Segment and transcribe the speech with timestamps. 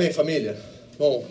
[0.00, 0.56] Amém, família?
[0.98, 1.26] Bom,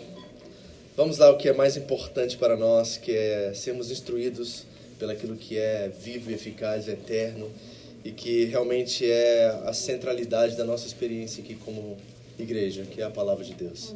[0.96, 4.64] vamos lá o que é mais importante para nós, que é sermos instruídos
[4.96, 7.50] pelaquilo que é vivo e eficaz, eterno
[8.04, 11.96] e que realmente é a centralidade da nossa experiência aqui como
[12.38, 13.92] igreja, que é a palavra de Deus.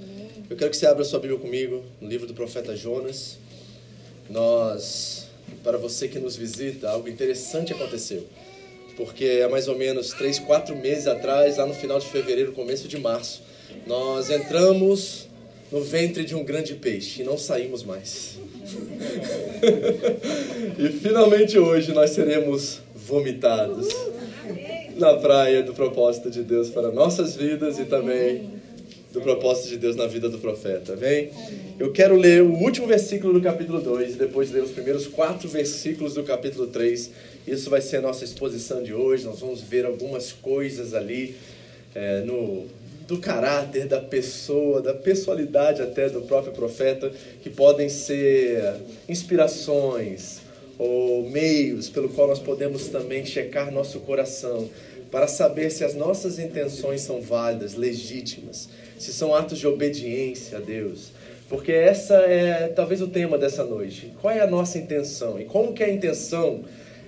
[0.51, 3.39] Eu quero que você abra sua Bíblia comigo no livro do profeta Jonas.
[4.29, 5.29] Nós,
[5.63, 8.27] para você que nos visita, algo interessante aconteceu.
[8.97, 12.89] Porque há mais ou menos três, quatro meses atrás, lá no final de fevereiro, começo
[12.89, 13.54] de março,
[13.87, 15.29] nós entramos
[15.71, 18.39] no ventre de um grande peixe e não saímos mais.
[20.79, 23.89] e finalmente hoje nós seremos vomitados
[24.97, 28.55] na praia do propósito de Deus para nossas vidas e também
[29.13, 30.97] do propósito de Deus na vida do profeta.
[30.97, 31.31] Vem?
[31.79, 35.49] Eu quero ler o último versículo do capítulo 2 e depois ler os primeiros quatro
[35.49, 37.11] versículos do capítulo 3.
[37.47, 39.25] Isso vai ser a nossa exposição de hoje.
[39.25, 41.37] Nós vamos ver algumas coisas ali
[41.95, 42.67] é, no,
[43.07, 47.11] do caráter da pessoa, da pessoalidade até do próprio profeta,
[47.43, 48.77] que podem ser
[49.09, 50.41] inspirações
[50.79, 54.69] ou meios pelo qual nós podemos também checar nosso coração
[55.11, 60.61] para saber se as nossas intenções são válidas, legítimas, se são atos de obediência a
[60.61, 61.13] Deus.
[61.49, 64.13] Porque essa é talvez o tema dessa noite.
[64.21, 65.39] Qual é a nossa intenção?
[65.39, 66.65] E como que a intenção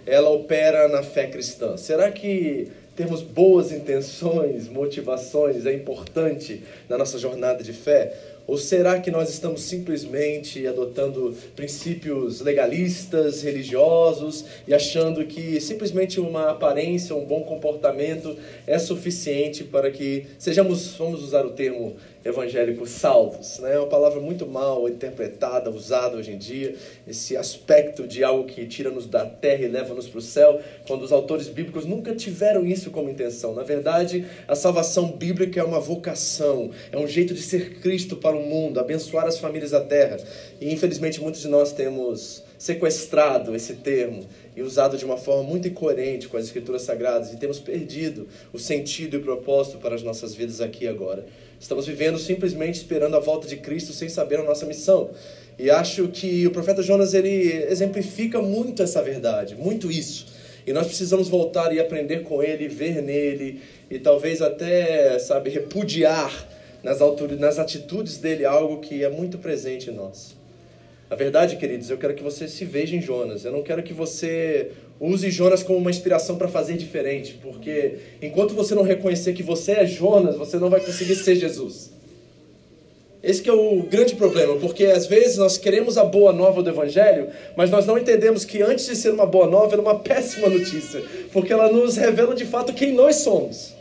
[0.07, 1.77] ela opera na fé cristã?
[1.77, 8.13] Será que termos boas intenções, motivações é importante na nossa jornada de fé?
[8.47, 16.51] Ou será que nós estamos simplesmente adotando princípios legalistas, religiosos e achando que simplesmente uma
[16.51, 18.37] aparência, um bom comportamento
[18.67, 21.97] é suficiente para que sejamos, vamos usar o termo
[22.27, 23.59] evangélico, salvos?
[23.59, 23.75] Né?
[23.75, 26.75] É uma palavra muito mal interpretada, usada hoje em dia,
[27.07, 31.13] esse aspecto de algo que tira-nos da terra e leva-nos para o céu, quando os
[31.13, 33.55] autores bíblicos nunca tiveram isso como intenção.
[33.55, 38.37] Na verdade, a salvação bíblica é uma vocação, é um jeito de ser Cristo para
[38.37, 40.19] o mundo, abençoar as famílias da terra.
[40.61, 44.27] E infelizmente muitos de nós temos sequestrado esse termo
[44.57, 48.59] e usado de uma forma muito incoerente com as escrituras sagradas e temos perdido o
[48.59, 51.27] sentido e propósito para as nossas vidas aqui e agora.
[51.61, 55.11] Estamos vivendo simplesmente esperando a volta de Cristo sem saber a nossa missão.
[55.59, 60.27] E acho que o profeta Jonas ele exemplifica muito essa verdade, muito isso.
[60.67, 66.49] E nós precisamos voltar e aprender com ele, ver nele e talvez até, sabe, repudiar
[66.83, 66.99] nas,
[67.39, 70.36] nas atitudes dele algo que é muito presente em nós.
[71.09, 73.45] A verdade, queridos, eu quero que você se veja em Jonas.
[73.45, 78.55] Eu não quero que você use Jonas como uma inspiração para fazer diferente, porque enquanto
[78.55, 81.93] você não reconhecer que você é Jonas, você não vai conseguir ser Jesus.
[83.23, 87.29] Esse é o grande problema, porque às vezes nós queremos a boa nova do Evangelho,
[87.57, 90.49] mas nós não entendemos que antes de ser uma boa nova, ela é uma péssima
[90.49, 91.03] notícia,
[91.33, 93.75] porque ela nos revela de fato quem nós somos.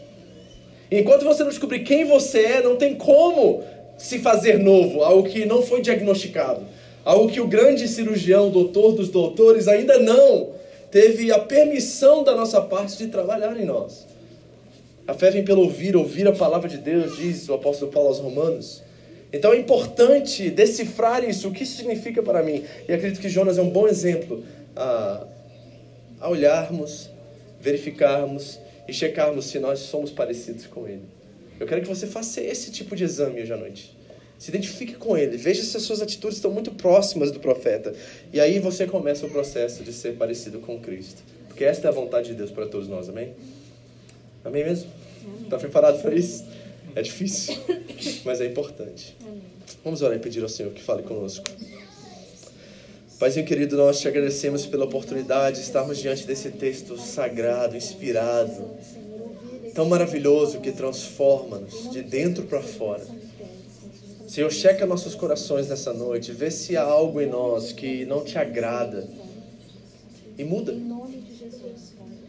[0.92, 3.63] Enquanto você não descobrir quem você é, não tem como
[3.98, 6.75] se fazer novo, algo que não foi diagnosticado,
[7.06, 10.56] algo que o grande cirurgião, doutor dos doutores, ainda não
[10.90, 14.07] teve a permissão da nossa parte de trabalhar em nós.
[15.07, 18.19] A fé vem pelo ouvir, ouvir a palavra de Deus, diz o apóstolo Paulo aos
[18.19, 18.81] Romanos.
[19.31, 22.63] Então é importante decifrar isso, o que isso significa para mim.
[22.88, 24.44] E acredito que Jonas é um bom exemplo
[24.75, 25.28] a,
[26.22, 27.10] a olharmos,
[27.60, 31.04] verificarmos e checarmos se nós somos parecidos com ele.
[31.60, 33.96] Eu quero que você faça esse tipo de exame hoje à noite.
[34.37, 35.37] Se identifique com ele.
[35.37, 37.93] Veja se as suas atitudes estão muito próximas do profeta.
[38.33, 41.23] E aí você começa o processo de ser parecido com Cristo.
[41.47, 43.33] Porque esta é a vontade de Deus para todos nós, amém?
[44.43, 44.91] Amém mesmo?
[45.43, 46.45] Está preparado para isso?
[46.95, 47.55] É difícil,
[48.23, 49.17] mas é importante.
[49.83, 51.43] Vamos orar e pedir ao Senhor que fale conosco.
[53.17, 58.69] Paizinho querido, nós te agradecemos pela oportunidade de estarmos diante desse texto sagrado, inspirado,
[59.73, 63.05] tão maravilhoso que transforma-nos de dentro para fora.
[64.35, 68.37] Senhor, checa nossos corações nessa noite, vê se há algo em nós que não te
[68.37, 69.07] agrada
[70.37, 70.75] e muda.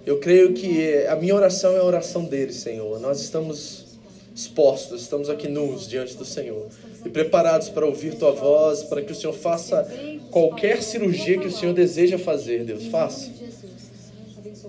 [0.07, 3.01] Eu creio que a minha oração é a oração dele, Senhor.
[3.01, 3.99] Nós estamos
[4.33, 6.69] expostos, estamos aqui nus diante do Senhor
[7.05, 9.85] e preparados para ouvir tua voz, para que o Senhor faça
[10.31, 13.33] qualquer cirurgia que o Senhor deseja fazer, Deus, faça.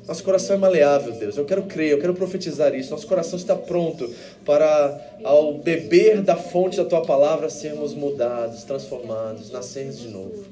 [0.05, 1.37] Nosso coração é maleável, Deus.
[1.37, 2.91] Eu quero crer, eu quero profetizar isso.
[2.91, 4.13] Nosso coração está pronto
[4.45, 10.45] para, ao beber da fonte da tua palavra, sermos mudados, transformados, nascermos de novo.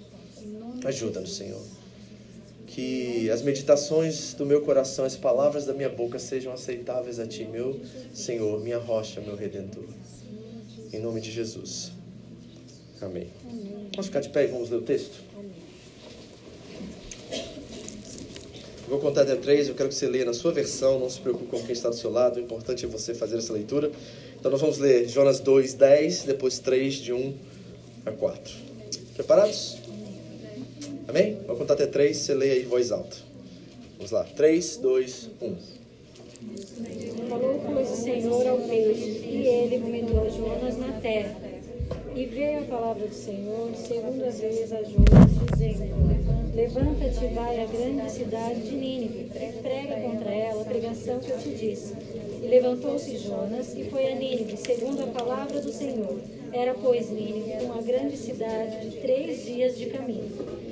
[0.86, 1.62] Ajuda-nos, Senhor.
[2.68, 7.46] Que as meditações do meu coração, as palavras da minha boca sejam aceitáveis a Ti,
[7.46, 7.80] meu
[8.14, 9.86] Senhor, minha rocha, meu redentor.
[10.92, 11.92] Em nome de Jesus.
[13.02, 13.28] Amém.
[13.92, 15.25] Vamos ficar de pé e vamos ler o texto?
[18.88, 21.50] Vou contar até três, eu quero que você leia na sua versão, não se preocupe
[21.50, 23.92] com quem está do seu lado, o importante é você fazer essa leitura.
[24.40, 27.34] Então nós vamos ler Jonas 2, 10, depois 3, de 1
[28.06, 28.54] a 4.
[29.16, 29.78] Preparados?
[31.08, 31.38] Amém?
[31.48, 33.16] Vou contar até três, você leia em voz alta.
[33.98, 34.24] Vamos lá.
[34.24, 35.56] 3, 2, 1.
[37.30, 41.36] Falou, pois, o Senhor ao peixe, e ele vomitou Jonas na terra.
[42.16, 47.66] E veio a palavra do Senhor segunda vez a Jonas, dizendo: Levanta-te e vai à
[47.66, 49.30] grande cidade de Nínive,
[49.62, 51.94] prega contra ela a pregação que eu te disse.
[52.42, 56.18] E levantou-se Jonas e foi a Nínive, segundo a palavra do Senhor.
[56.54, 60.32] Era, pois, Nínive uma grande cidade de três dias de caminho.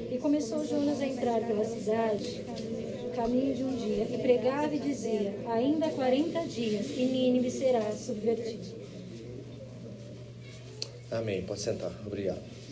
[0.10, 2.46] E começou Jonas a entrar pela cidade,
[3.14, 8.84] caminho de um dia, e pregava e dizia: Ainda quarenta dias, e Nínive será subvertida.
[11.12, 11.42] Amém.
[11.42, 11.92] Pode sentar.
[12.08, 12.63] Obrigado.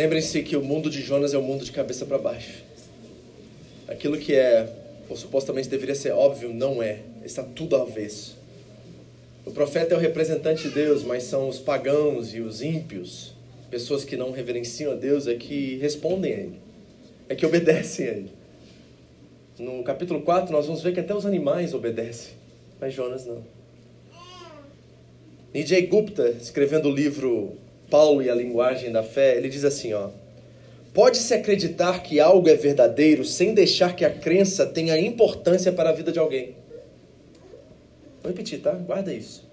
[0.00, 2.64] Lembrem-se que o mundo de Jonas é um mundo de cabeça para baixo.
[3.86, 4.66] Aquilo que é,
[5.10, 7.00] ou supostamente deveria ser óbvio, não é.
[7.22, 8.38] Está tudo ao avesso.
[9.44, 13.34] O profeta é o representante de Deus, mas são os pagãos e os ímpios,
[13.70, 16.60] pessoas que não reverenciam a Deus, é que respondem a Ele,
[17.28, 18.30] é que obedecem a Ele.
[19.58, 22.40] No capítulo 4, nós vamos ver que até os animais obedecem
[22.80, 23.44] mas Jonas não.
[25.52, 27.58] Nijay Gupta, escrevendo o livro
[27.90, 30.08] Paulo e a Linguagem da Fé, ele diz assim, ó:
[30.94, 35.92] Pode-se acreditar que algo é verdadeiro sem deixar que a crença tenha importância para a
[35.92, 36.54] vida de alguém.
[38.22, 38.72] Vou repetir, tá?
[38.72, 39.48] Guarda isso.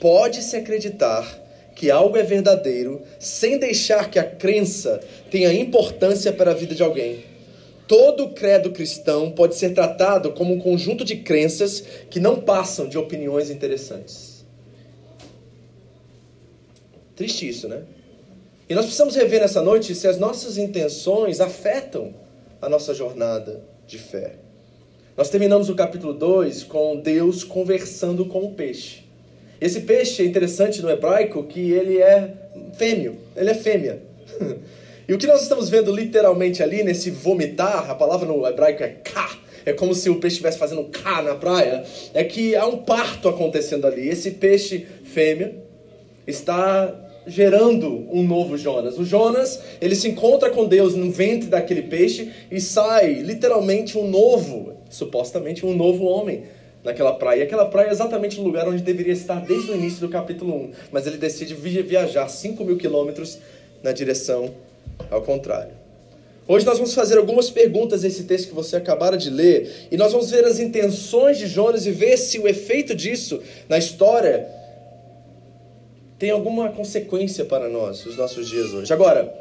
[0.00, 5.00] Pode-se acreditar que algo é verdadeiro sem deixar que a crença
[5.30, 7.24] tenha importância para a vida de alguém.
[7.86, 12.98] Todo credo cristão pode ser tratado como um conjunto de crenças que não passam de
[12.98, 14.27] opiniões interessantes.
[17.18, 17.82] Triste isso, né?
[18.68, 22.14] E nós precisamos rever nessa noite se as nossas intenções afetam
[22.62, 24.36] a nossa jornada de fé.
[25.16, 29.00] Nós terminamos o capítulo 2 com Deus conversando com o peixe.
[29.60, 32.34] Esse peixe é interessante no hebraico que ele é
[32.74, 34.00] fêmeo, ele é fêmea.
[35.08, 38.88] E o que nós estamos vendo literalmente ali, nesse vomitar, a palavra no hebraico é
[38.88, 41.82] ká, é como se o peixe estivesse fazendo cá na praia,
[42.12, 44.06] é que há um parto acontecendo ali.
[44.06, 45.56] Esse peixe fêmea
[46.26, 48.98] está gerando um novo Jonas.
[48.98, 54.08] O Jonas, ele se encontra com Deus no ventre daquele peixe e sai literalmente um
[54.08, 56.44] novo, supostamente um novo homem
[56.82, 57.40] naquela praia.
[57.40, 60.54] E aquela praia é exatamente o lugar onde deveria estar desde o início do capítulo
[60.54, 60.70] 1.
[60.90, 63.38] Mas ele decide viajar 5 mil quilômetros
[63.82, 64.50] na direção
[65.10, 65.72] ao contrário.
[66.46, 70.12] Hoje nós vamos fazer algumas perguntas nesse texto que você acabara de ler, e nós
[70.12, 74.48] vamos ver as intenções de Jonas e ver se o efeito disso na história
[76.18, 78.92] tem alguma consequência para nós, os nossos dias hoje.
[78.92, 79.32] Agora,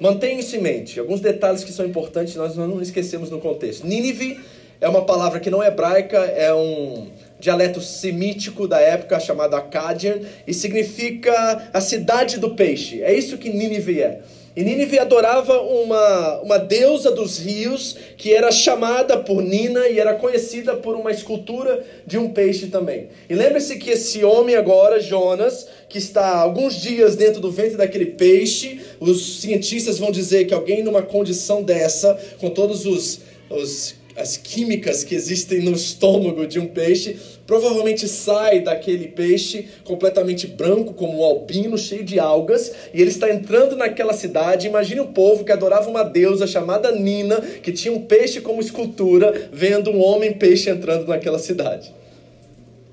[0.00, 3.86] mantenha isso em mente, alguns detalhes que são importantes nós não esquecemos no contexto.
[3.86, 4.38] Nínive
[4.80, 10.20] é uma palavra que não é hebraica, é um dialeto semítico da época chamado Akkadian
[10.46, 13.02] e significa a cidade do peixe.
[13.02, 14.20] É isso que Nínive é.
[14.54, 20.14] E Nínive adorava uma, uma deusa dos rios que era chamada por Nina e era
[20.14, 23.08] conhecida por uma escultura de um peixe também.
[23.30, 28.06] E lembre-se que esse homem agora, Jonas, que está alguns dias dentro do ventre daquele
[28.06, 33.20] peixe, os cientistas vão dizer que alguém numa condição dessa, com todos os,
[33.50, 40.46] os as químicas que existem no estômago de um peixe, provavelmente sai daquele peixe completamente
[40.46, 44.66] branco, como um albino, cheio de algas, e ele está entrando naquela cidade.
[44.66, 49.50] Imagine um povo que adorava uma deusa chamada Nina, que tinha um peixe como escultura,
[49.52, 51.92] vendo um homem peixe entrando naquela cidade.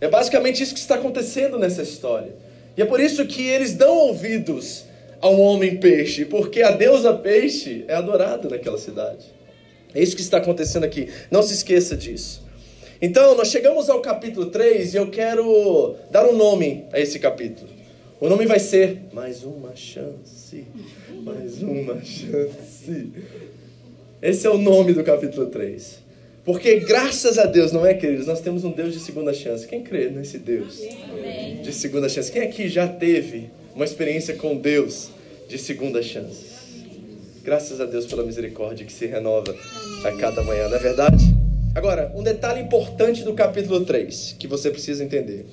[0.02, 2.49] É basicamente isso que está acontecendo nessa história.
[2.80, 4.86] E é por isso que eles dão ouvidos
[5.20, 9.26] ao homem peixe, porque a deusa peixe é adorada naquela cidade.
[9.94, 11.10] É isso que está acontecendo aqui.
[11.30, 12.42] Não se esqueça disso.
[13.02, 17.70] Então, nós chegamos ao capítulo 3 e eu quero dar um nome a esse capítulo.
[18.18, 20.64] O nome vai ser Mais uma chance.
[21.22, 23.12] Mais uma chance.
[24.22, 26.00] Esse é o nome do capítulo 3.
[26.50, 28.26] Porque graças a Deus, não é, queridos?
[28.26, 29.68] Nós temos um Deus de segunda chance.
[29.68, 30.82] Quem crê nesse Deus
[31.62, 32.32] de segunda chance?
[32.32, 35.12] Quem aqui já teve uma experiência com Deus
[35.48, 36.48] de segunda chance?
[37.44, 39.56] Graças a Deus pela misericórdia que se renova
[40.04, 41.24] a cada manhã, não é verdade?
[41.76, 45.46] Agora, um detalhe importante do capítulo 3 que você precisa entender.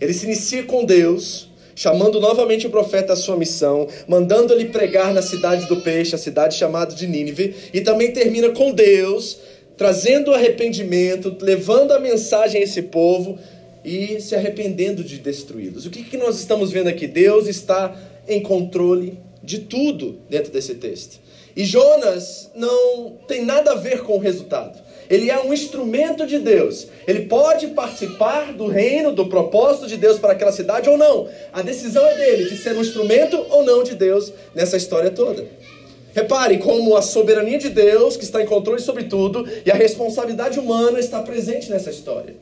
[0.00, 5.14] Ele se inicia com Deus, chamando novamente o profeta à sua missão, mandando ele pregar
[5.14, 9.38] na cidade do peixe, a cidade chamada de Nínive, e também termina com Deus
[9.80, 13.38] trazendo arrependimento, levando a mensagem a esse povo
[13.82, 15.86] e se arrependendo de destruí-los.
[15.86, 17.06] O que, que nós estamos vendo aqui?
[17.06, 17.96] Deus está
[18.28, 21.18] em controle de tudo dentro desse texto.
[21.56, 24.78] E Jonas não tem nada a ver com o resultado.
[25.08, 26.86] Ele é um instrumento de Deus.
[27.08, 31.26] Ele pode participar do reino, do propósito de Deus para aquela cidade ou não.
[31.54, 35.42] A decisão é dele de ser um instrumento ou não de Deus nessa história toda.
[36.14, 40.58] Repare como a soberania de Deus, que está em controle sobre tudo, e a responsabilidade
[40.58, 42.34] humana está presente nessa história.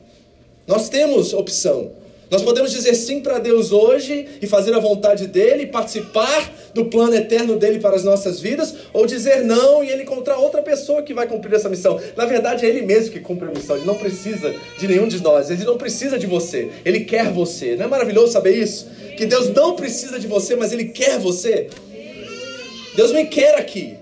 [0.67, 1.91] Nós temos opção.
[2.29, 7.15] Nós podemos dizer sim para Deus hoje e fazer a vontade dele, participar do plano
[7.15, 11.11] eterno dele para as nossas vidas, ou dizer não e ele encontrar outra pessoa que
[11.11, 11.99] vai cumprir essa missão.
[12.15, 15.19] Na verdade, é ele mesmo que cumpre a missão, ele não precisa de nenhum de
[15.23, 17.75] nós, ele não precisa de você, ele quer você.
[17.75, 18.87] Não é maravilhoso saber isso?
[19.17, 21.67] Que Deus não precisa de você, mas ele quer você.
[22.99, 23.97] Deus me quer aqui.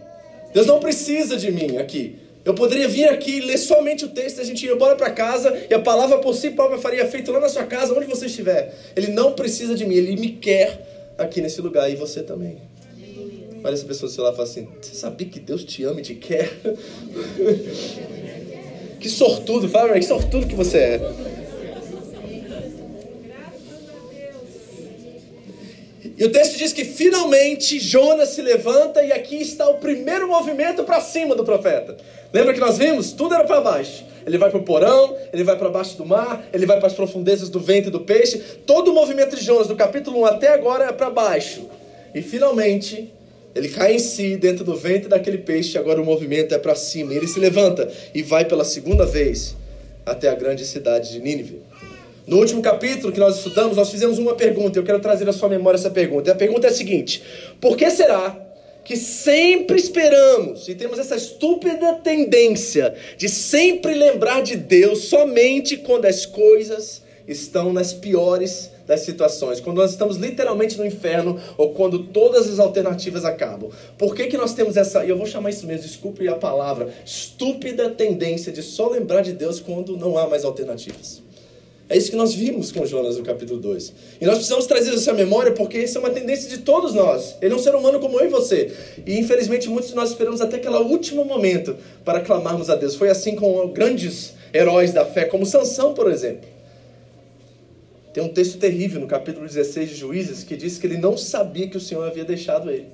[0.52, 2.16] Deus não precisa de mim aqui.
[2.44, 5.72] Eu poderia vir aqui, ler somente o texto, a gente ir embora para casa e
[5.72, 8.74] a palavra por si própria faria feito lá na sua casa, onde você estiver.
[8.96, 12.58] Ele não precisa de mim, ele me quer aqui nesse lugar e você também.
[13.64, 16.04] Olha essa pessoa seu lado e fala assim: Você sabia que Deus te ama e
[16.04, 16.52] te quer?
[19.00, 21.37] que sortudo, fala, que sortudo que você é.
[26.18, 30.84] E o texto diz que finalmente Jonas se levanta e aqui está o primeiro movimento
[30.84, 31.96] para cima do profeta.
[32.34, 33.12] Lembra que nós vimos?
[33.12, 34.04] Tudo era para baixo.
[34.26, 36.94] Ele vai para o porão, ele vai para baixo do mar, ele vai para as
[36.94, 38.40] profundezas do vento e do peixe.
[38.66, 41.70] Todo o movimento de Jonas, do capítulo 1 até agora, é para baixo.
[42.16, 43.14] E finalmente,
[43.54, 45.78] ele cai em si dentro do ventre daquele peixe.
[45.78, 47.14] Agora o movimento é para cima.
[47.14, 49.56] Ele se levanta e vai pela segunda vez
[50.04, 51.62] até a grande cidade de Nínive.
[52.28, 54.78] No último capítulo que nós estudamos, nós fizemos uma pergunta.
[54.78, 56.30] Eu quero trazer à sua memória essa pergunta.
[56.30, 57.24] E a pergunta é a seguinte:
[57.62, 58.36] Por que será
[58.84, 66.06] que sempre esperamos e temos essa estúpida tendência de sempre lembrar de Deus somente quando
[66.06, 72.06] as coisas estão nas piores das situações, quando nós estamos literalmente no inferno ou quando
[72.06, 73.70] todas as alternativas acabam.
[73.98, 76.90] Por que, que nós temos essa, e eu vou chamar isso mesmo, desculpe a palavra,
[77.06, 81.27] estúpida tendência de só lembrar de Deus quando não há mais alternativas?
[81.90, 83.94] É isso que nós vimos com Jonas no capítulo 2.
[84.20, 87.38] E nós precisamos trazer essa memória porque isso é uma tendência de todos nós.
[87.42, 88.74] Ele é um ser humano como eu e você.
[89.06, 92.96] E infelizmente muitos de nós esperamos até aquele último momento para clamarmos a Deus.
[92.96, 96.50] Foi assim com grandes heróis da fé, como Sansão, por exemplo.
[98.14, 101.70] Tem um texto terrível no capítulo 16 de Juízes que diz que ele não sabia
[101.70, 102.88] que o Senhor havia deixado ele.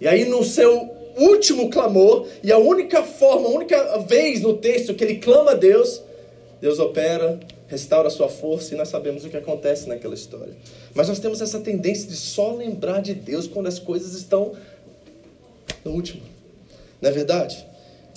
[0.00, 4.92] E aí no seu último clamor, e a única forma, a única vez no texto
[4.94, 6.02] que ele clama a Deus,
[6.60, 10.54] Deus opera restaura sua força e nós sabemos o que acontece naquela história.
[10.94, 14.52] Mas nós temos essa tendência de só lembrar de Deus quando as coisas estão
[15.84, 16.22] no último.
[17.00, 17.66] Não é verdade?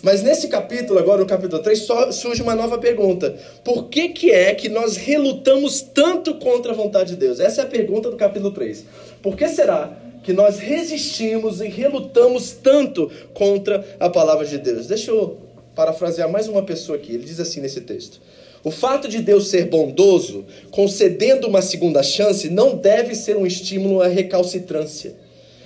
[0.01, 3.35] Mas nesse capítulo, agora no capítulo 3, só surge uma nova pergunta.
[3.63, 7.39] Por que, que é que nós relutamos tanto contra a vontade de Deus?
[7.39, 8.85] Essa é a pergunta do capítulo 3.
[9.21, 9.91] Por que será
[10.23, 14.87] que nós resistimos e relutamos tanto contra a palavra de Deus?
[14.87, 15.37] Deixa eu
[15.75, 17.13] parafrasear mais uma pessoa aqui.
[17.13, 18.21] Ele diz assim nesse texto:
[18.63, 24.01] o fato de Deus ser bondoso, concedendo uma segunda chance, não deve ser um estímulo
[24.01, 25.13] à recalcitrância.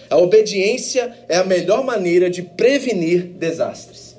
[0.09, 4.15] A obediência é a melhor maneira de prevenir desastres.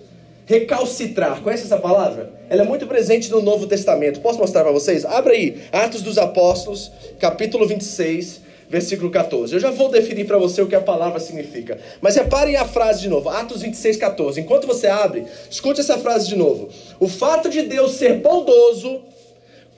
[0.47, 2.33] Recalcitrar, conhece essa palavra?
[2.51, 4.21] Ela é muito presente no Novo Testamento.
[4.21, 5.05] Posso mostrar para vocês?
[5.05, 8.41] Abra aí, Atos dos Apóstolos, capítulo 26,
[8.75, 9.55] versículo 14.
[9.55, 11.79] Eu já vou definir para você o que a palavra significa.
[12.01, 14.41] Mas reparem a frase de novo, Atos 26, 14.
[14.41, 16.69] Enquanto você abre, escute essa frase de novo.
[16.99, 19.01] O fato de Deus ser bondoso,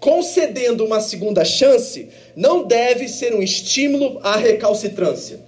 [0.01, 5.41] concedendo uma segunda chance, não deve ser um estímulo à recalcitrância.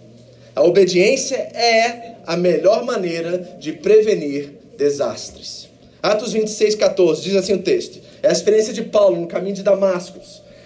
[0.55, 5.69] A obediência é a melhor maneira de prevenir desastres.
[6.03, 7.99] Atos 26, 14, diz assim o texto.
[8.23, 10.21] É a experiência de Paulo no caminho de Damasco.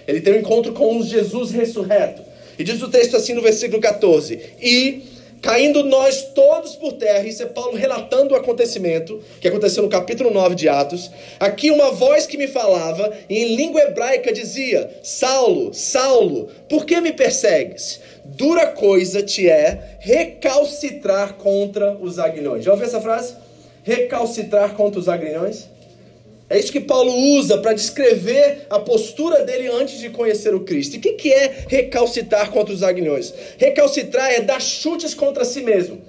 [0.09, 2.32] Ele tem um encontro com Jesus ressurreto.
[2.63, 5.03] E diz o texto assim no versículo 14: E
[5.43, 10.31] caindo nós todos por terra, isso é Paulo relatando o acontecimento que aconteceu no capítulo
[10.31, 11.11] 9 de Atos.
[11.41, 17.13] Aqui uma voz que me falava em língua hebraica dizia: Saulo, Saulo, por que me
[17.13, 17.99] persegues?
[18.25, 22.65] Dura coisa te é recalcitrar contra os aguilhões.
[22.65, 23.35] Já ouviu essa frase?
[23.83, 25.69] Recalcitrar contra os aguilhões?
[26.53, 30.97] É isso que Paulo usa para descrever a postura dele antes de conhecer o Cristo.
[30.97, 33.33] E o que, que é recalcitar contra os aguilhões?
[33.57, 36.03] Recalcitrar é dar chutes contra si mesmo.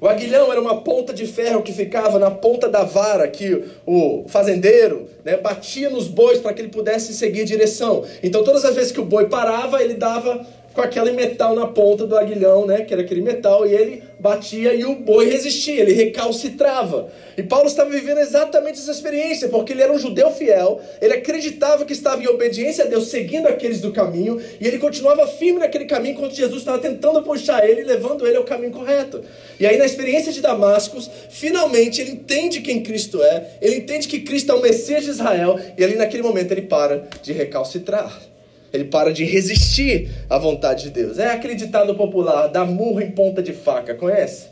[0.00, 4.24] O aguilhão era uma ponta de ferro que ficava na ponta da vara que o
[4.26, 8.06] fazendeiro né, batia nos bois para que ele pudesse seguir direção.
[8.22, 12.04] Então, todas as vezes que o boi parava, ele dava com aquele metal na ponta
[12.04, 15.92] do aguilhão, né, que era aquele metal, e ele batia e o boi resistia, ele
[15.92, 17.08] recalcitrava.
[17.36, 21.84] E Paulo estava vivendo exatamente essa experiência, porque ele era um judeu fiel, ele acreditava
[21.84, 25.84] que estava em obediência a Deus, seguindo aqueles do caminho, e ele continuava firme naquele
[25.84, 29.22] caminho enquanto Jesus estava tentando puxar ele, levando ele ao caminho correto.
[29.60, 34.20] E aí, na experiência de Damascus, finalmente ele entende quem Cristo é, ele entende que
[34.20, 38.33] Cristo é o Messias de Israel, e ali naquele momento ele para de recalcitrar.
[38.74, 41.16] Ele para de resistir à vontade de Deus.
[41.16, 44.48] É aquele ditado popular, dá murro em ponta de faca, conhece?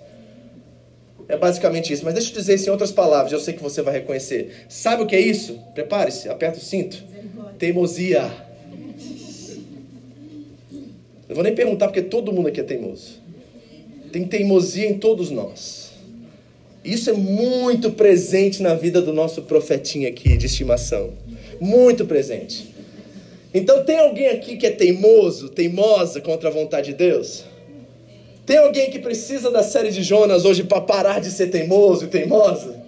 [1.29, 2.05] É basicamente isso.
[2.05, 4.64] Mas deixa eu dizer isso em outras palavras, eu sei que você vai reconhecer.
[4.69, 5.59] Sabe o que é isso?
[5.75, 7.02] Prepare-se, aperta o cinto.
[7.59, 8.31] Teimosia.
[11.29, 13.21] Eu vou nem perguntar porque todo mundo aqui é teimoso.
[14.13, 15.91] Tem teimosia em todos nós.
[16.85, 21.11] Isso é muito presente na vida do nosso profetinho aqui de estimação.
[21.61, 22.72] Muito presente.
[23.54, 27.45] Então tem alguém aqui que é teimoso, teimosa contra a vontade de Deus?
[28.47, 32.08] Tem alguém que precisa da série de Jonas hoje para parar de ser teimoso e
[32.08, 32.82] teimosa?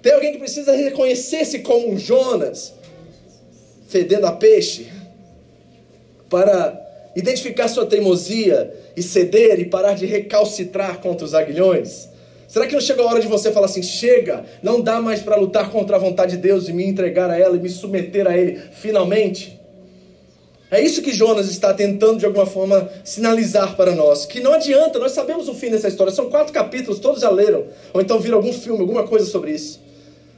[0.00, 2.74] Tem alguém que precisa reconhecer-se como um Jonas,
[3.88, 4.86] fedendo a peixe,
[6.30, 6.80] para
[7.16, 12.08] identificar sua teimosia e ceder e parar de recalcitrar contra os aguilhões?
[12.48, 15.36] Será que não chegou a hora de você falar assim: chega, não dá mais para
[15.36, 18.36] lutar contra a vontade de Deus e me entregar a ela e me submeter a
[18.36, 19.55] Ele finalmente?
[20.70, 24.26] É isso que Jonas está tentando de alguma forma sinalizar para nós.
[24.26, 26.12] Que não adianta, nós sabemos o fim dessa história.
[26.12, 27.66] São quatro capítulos, todos já leram.
[27.92, 29.80] Ou então viram algum filme, alguma coisa sobre isso.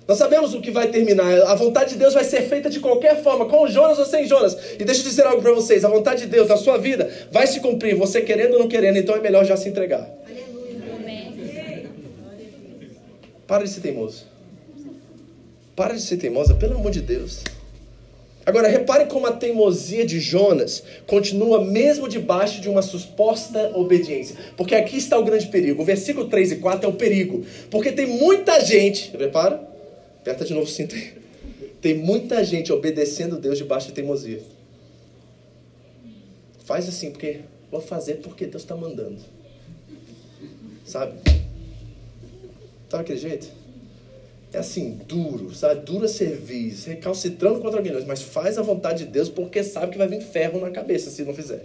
[0.06, 1.42] Nós sabemos o que vai terminar.
[1.42, 4.56] A vontade de Deus vai ser feita de qualquer forma, com Jonas ou sem Jonas.
[4.78, 7.46] E deixa eu dizer algo para vocês: a vontade de Deus na sua vida vai
[7.46, 10.08] se cumprir, você querendo ou não querendo, então é melhor já se entregar.
[13.46, 14.26] Para de ser teimoso.
[15.74, 17.42] Para de ser teimosa, pelo amor de Deus.
[18.48, 24.34] Agora, repare como a teimosia de Jonas continua mesmo debaixo de uma suposta obediência.
[24.56, 25.82] Porque aqui está o grande perigo.
[25.82, 27.44] O versículo 3 e 4 é o perigo.
[27.70, 29.62] Porque tem muita gente, repara,
[30.22, 31.12] aperta de novo o cinto aí.
[31.82, 34.40] Tem muita gente obedecendo Deus debaixo de teimosia.
[36.64, 39.18] Faz assim, porque vou fazer porque Deus está mandando.
[40.86, 41.18] Sabe?
[42.88, 43.57] Sabe aquele jeito?
[44.52, 45.84] É assim, duro, sabe?
[45.84, 50.08] Dura serviço, recalcitrando contra alguém, mas faz a vontade de Deus porque sabe que vai
[50.08, 51.64] vir ferro na cabeça se não fizer.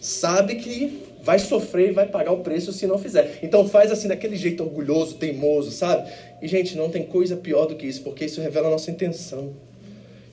[0.00, 3.38] Sabe que vai sofrer e vai pagar o preço se não fizer.
[3.42, 6.10] Então faz assim daquele jeito orgulhoso, teimoso, sabe?
[6.42, 9.52] E gente, não tem coisa pior do que isso, porque isso revela a nossa intenção.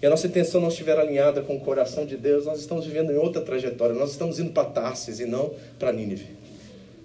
[0.02, 3.12] E a nossa intenção não estiver alinhada com o coração de Deus, nós estamos vivendo
[3.12, 3.96] em outra trajetória.
[3.96, 6.28] Nós estamos indo para Tarsis e não para Nínive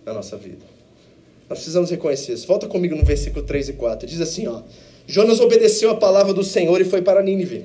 [0.05, 0.78] na nossa vida.
[1.49, 2.47] Nós precisamos reconhecer isso.
[2.47, 4.07] Volta comigo no versículo 3 e 4.
[4.07, 4.63] Diz assim, ó.
[5.07, 7.65] Jonas obedeceu a palavra do Senhor e foi para Nínive.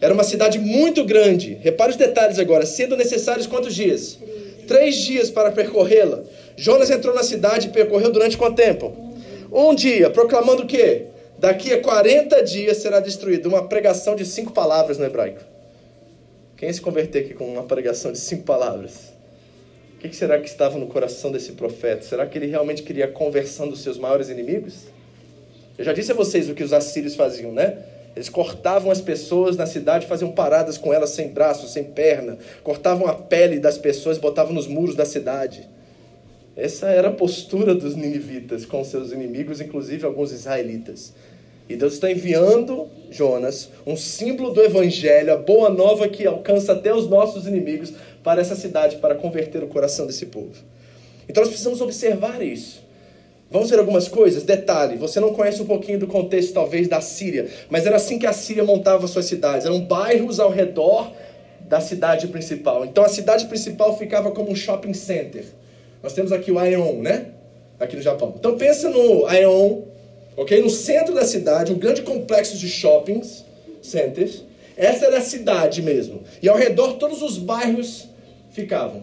[0.00, 1.54] Era uma cidade muito grande.
[1.62, 2.66] Repare os detalhes agora.
[2.66, 4.18] Sendo necessários quantos dias?
[4.68, 6.22] Três dias para percorrê-la.
[6.56, 8.92] Jonas entrou na cidade e percorreu durante quanto tempo?
[9.50, 11.06] Um dia, proclamando o quê?
[11.38, 13.48] Daqui a 40 dias será destruído.
[13.48, 15.40] Uma pregação de cinco palavras no hebraico.
[16.56, 19.13] Quem se converter aqui com uma pregação de cinco palavras?
[20.04, 22.02] O que será que estava no coração desse profeta?
[22.02, 24.84] Será que ele realmente queria a conversão dos seus maiores inimigos?
[25.78, 27.78] Eu já disse a vocês o que os assírios faziam, né?
[28.14, 33.06] Eles cortavam as pessoas na cidade, faziam paradas com elas sem braço, sem perna, cortavam
[33.06, 35.66] a pele das pessoas, botavam nos muros da cidade.
[36.54, 41.14] Essa era a postura dos ninivitas com seus inimigos, inclusive alguns israelitas.
[41.66, 46.94] E Deus está enviando Jonas, um símbolo do evangelho, a boa nova que alcança até
[46.94, 50.54] os nossos inimigos, para essa cidade, para converter o coração desse povo.
[51.28, 52.82] Então nós precisamos observar isso.
[53.50, 54.42] Vamos ver algumas coisas?
[54.42, 58.26] Detalhe: você não conhece um pouquinho do contexto, talvez, da Síria, mas era assim que
[58.26, 59.66] a Síria montava suas cidades.
[59.66, 61.12] Eram bairros ao redor
[61.60, 62.84] da cidade principal.
[62.84, 65.44] Então a cidade principal ficava como um shopping center.
[66.02, 67.28] Nós temos aqui o Aeon, né?
[67.78, 68.34] Aqui no Japão.
[68.38, 69.82] Então pensa no Aeon,
[70.36, 70.60] ok?
[70.62, 73.44] No centro da cidade, um grande complexo de shoppings
[73.82, 74.44] centers.
[74.76, 76.22] Essa era a cidade mesmo.
[76.42, 78.08] E ao redor todos os bairros
[78.54, 79.02] ficavam.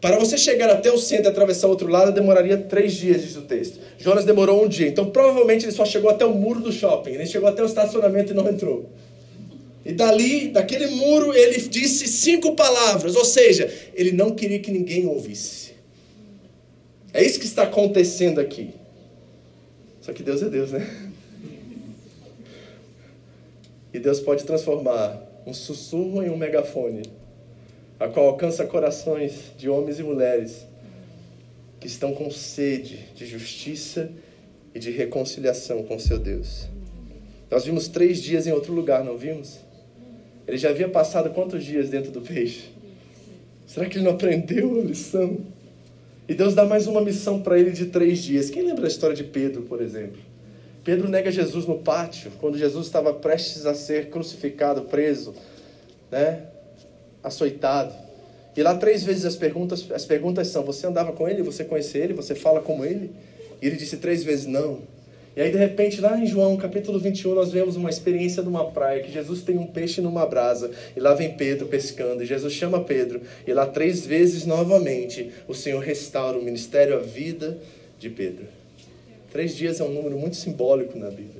[0.00, 3.36] Para você chegar até o centro e atravessar o outro lado, demoraria três dias, diz
[3.36, 3.78] o texto.
[3.98, 4.88] Jonas demorou um dia.
[4.88, 7.10] Então, provavelmente, ele só chegou até o muro do shopping.
[7.10, 8.88] Ele chegou até o estacionamento e não entrou.
[9.84, 13.16] E dali, daquele muro, ele disse cinco palavras.
[13.16, 15.72] Ou seja, ele não queria que ninguém ouvisse.
[17.12, 18.70] É isso que está acontecendo aqui.
[20.00, 20.88] Só que Deus é Deus, né?
[23.92, 27.17] E Deus pode transformar um sussurro em um megafone
[27.98, 30.66] a qual alcança corações de homens e mulheres
[31.80, 34.10] que estão com sede de justiça
[34.74, 36.68] e de reconciliação com seu Deus.
[37.50, 39.58] Nós vimos três dias em outro lugar, não vimos?
[40.46, 42.70] Ele já havia passado quantos dias dentro do peixe?
[43.66, 45.38] Será que ele não aprendeu a lição?
[46.28, 48.50] E Deus dá mais uma missão para ele de três dias.
[48.50, 50.20] Quem lembra a história de Pedro, por exemplo?
[50.84, 55.34] Pedro nega Jesus no pátio, quando Jesus estava prestes a ser crucificado, preso,
[56.10, 56.46] né?
[57.22, 57.94] Açoitado.
[58.56, 61.42] E lá três vezes as perguntas, as perguntas são: você andava com ele?
[61.42, 62.12] Você conhece ele?
[62.14, 63.10] Você fala como ele?
[63.62, 64.80] E ele disse três vezes não.
[65.36, 69.04] E aí, de repente, lá em João, capítulo 21, nós vemos uma experiência numa praia,
[69.04, 72.82] que Jesus tem um peixe numa brasa, e lá vem Pedro pescando, e Jesus chama
[72.82, 77.56] Pedro, e lá três vezes novamente o Senhor restaura o ministério, a vida
[78.00, 78.46] de Pedro.
[79.30, 81.37] Três dias é um número muito simbólico na Bíblia.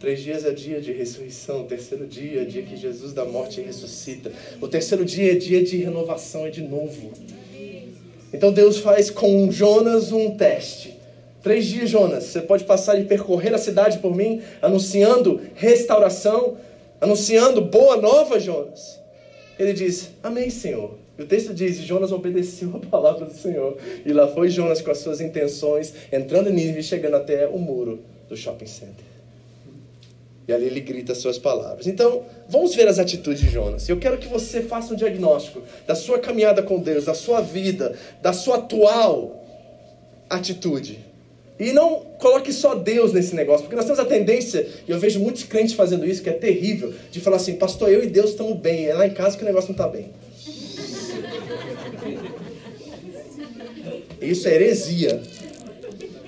[0.00, 1.62] Três dias é dia de ressurreição.
[1.62, 4.30] O terceiro dia é dia que Jesus da morte ressuscita.
[4.60, 7.12] O terceiro dia é dia de renovação, é de novo.
[8.32, 10.94] Então Deus faz com Jonas um teste.
[11.42, 16.56] Três dias, Jonas, você pode passar e percorrer a cidade por mim, anunciando restauração,
[17.00, 19.00] anunciando boa nova, Jonas.
[19.58, 20.96] Ele diz: Amém, Senhor.
[21.18, 23.76] E o texto diz: Jonas obedeceu a palavra do Senhor.
[24.06, 27.58] E lá foi Jonas com as suas intenções, entrando em Nínive e chegando até o
[27.58, 29.17] muro do shopping center.
[30.48, 31.86] E ali ele grita as suas palavras.
[31.86, 33.86] Então, vamos ver as atitudes de Jonas.
[33.86, 37.94] Eu quero que você faça um diagnóstico da sua caminhada com Deus, da sua vida,
[38.22, 39.44] da sua atual
[40.30, 41.04] atitude.
[41.60, 45.20] E não coloque só Deus nesse negócio, porque nós temos a tendência, e eu vejo
[45.20, 48.56] muitos crentes fazendo isso, que é terrível, de falar assim, pastor, eu e Deus estamos
[48.58, 50.10] bem, é lá em casa que o negócio não está bem.
[54.22, 55.20] Isso é heresia.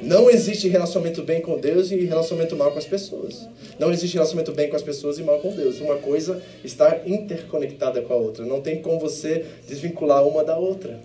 [0.02, 3.46] Não existe relacionamento bem com Deus e relacionamento mal com as pessoas.
[3.78, 5.78] Não existe relacionamento bem com as pessoas e mal com Deus.
[5.78, 8.46] Uma coisa está interconectada com a outra.
[8.46, 10.98] Não tem como você desvincular uma da outra.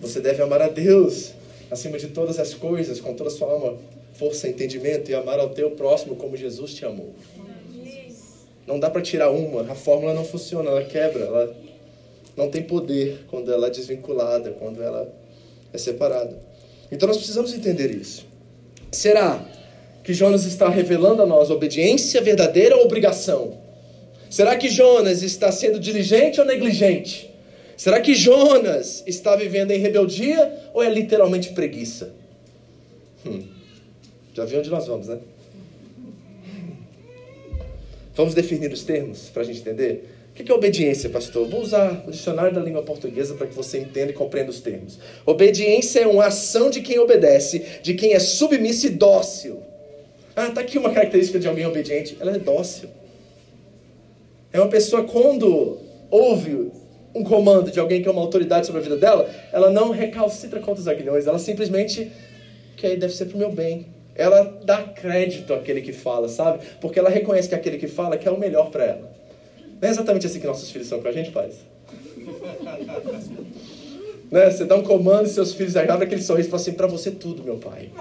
[0.00, 1.32] Você deve amar a Deus
[1.70, 3.78] acima de todas as coisas, com toda a sua alma,
[4.14, 7.14] força entendimento, e amar ao teu próximo como Jesus te amou.
[8.66, 11.56] Não dá para tirar uma, a fórmula não funciona, ela quebra, ela
[12.36, 15.12] não tem poder quando ela é desvinculada, quando ela
[15.72, 16.49] é separada.
[16.90, 18.26] Então nós precisamos entender isso.
[18.90, 19.44] Será
[20.02, 23.58] que Jonas está revelando a nós obediência verdadeira ou obrigação?
[24.28, 27.30] Será que Jonas está sendo diligente ou negligente?
[27.76, 32.12] Será que Jonas está vivendo em rebeldia ou é literalmente preguiça?
[33.24, 33.42] Hum.
[34.34, 35.18] Já viu onde nós vamos, né?
[38.14, 40.08] Vamos definir os termos para a gente entender?
[40.40, 41.46] O que é obediência, pastor?
[41.46, 44.98] Vou usar o dicionário da língua portuguesa para que você entenda e compreenda os termos.
[45.26, 49.60] Obediência é uma ação de quem obedece, de quem é submisso e dócil.
[50.34, 52.16] Ah, tá aqui uma característica de alguém obediente.
[52.18, 52.88] Ela é dócil.
[54.50, 55.78] É uma pessoa quando
[56.10, 56.72] ouve
[57.14, 60.60] um comando de alguém que é uma autoridade sobre a vida dela, ela não recalcitra
[60.60, 62.10] contra os aguilhões, ela simplesmente
[62.76, 63.86] que aí deve ser pro meu bem.
[64.14, 66.64] Ela dá crédito àquele que fala, sabe?
[66.80, 69.09] Porque ela reconhece que aquele que fala quer o melhor para ela.
[69.80, 71.54] Não é exatamente assim que nossos filhos são com a gente, faz.
[74.30, 74.50] né?
[74.50, 77.10] Você dá um comando e seus filhos abrem aquele sorriso e falam assim, para você
[77.10, 77.90] tudo, meu pai.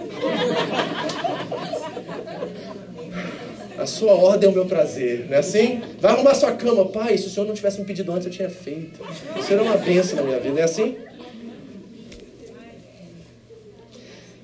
[3.79, 5.81] A sua ordem é o meu prazer, não é assim?
[6.01, 7.17] Vai arrumar sua cama, pai.
[7.17, 8.99] Se o senhor não tivesse me pedido antes, eu tinha feito.
[9.37, 10.97] O senhor é uma bênção na minha vida, não é assim?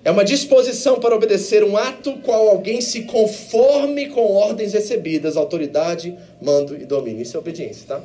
[0.05, 6.15] É uma disposição para obedecer um ato qual alguém se conforme com ordens recebidas, autoridade,
[6.39, 7.23] mando e domínio.
[7.23, 8.03] Isso é obediência, tá?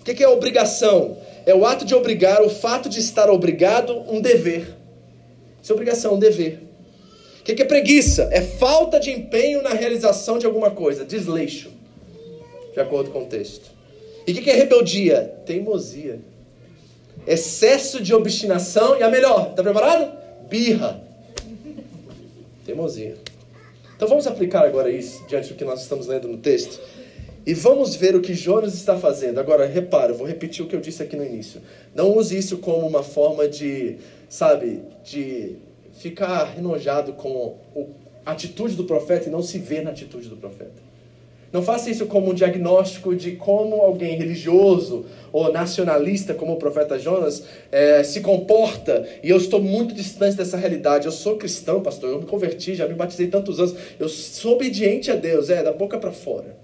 [0.00, 1.18] O que é obrigação?
[1.46, 4.74] É o ato de obrigar, o fato de estar obrigado, um dever.
[5.62, 6.62] Isso é obrigação, um dever.
[7.38, 8.28] O que, é preguiça?
[8.32, 11.70] É falta de empenho na realização de alguma coisa, desleixo,
[12.74, 13.70] de acordo com o texto.
[14.26, 15.32] E o que é rebeldia?
[15.46, 16.18] Teimosia.
[17.24, 20.12] Excesso de obstinação e a melhor, tá preparado?
[20.48, 21.09] Birra.
[22.70, 23.16] Teimosia.
[23.96, 26.80] Então vamos aplicar agora isso diante do que nós estamos lendo no texto.
[27.44, 29.40] E vamos ver o que Jonas está fazendo.
[29.40, 31.60] Agora, repara, vou repetir o que eu disse aqui no início.
[31.94, 33.96] Não use isso como uma forma de,
[34.28, 35.56] sabe, de
[35.92, 37.58] ficar enojado com
[38.24, 40.89] a atitude do profeta e não se ver na atitude do profeta.
[41.52, 46.98] Não faça isso como um diagnóstico de como alguém religioso ou nacionalista, como o profeta
[46.98, 49.04] Jonas, é, se comporta.
[49.22, 51.06] E eu estou muito distante dessa realidade.
[51.06, 52.10] Eu sou cristão, pastor.
[52.10, 53.74] Eu me converti, já me batizei tantos anos.
[53.98, 56.59] Eu sou obediente a Deus, é, da boca para fora.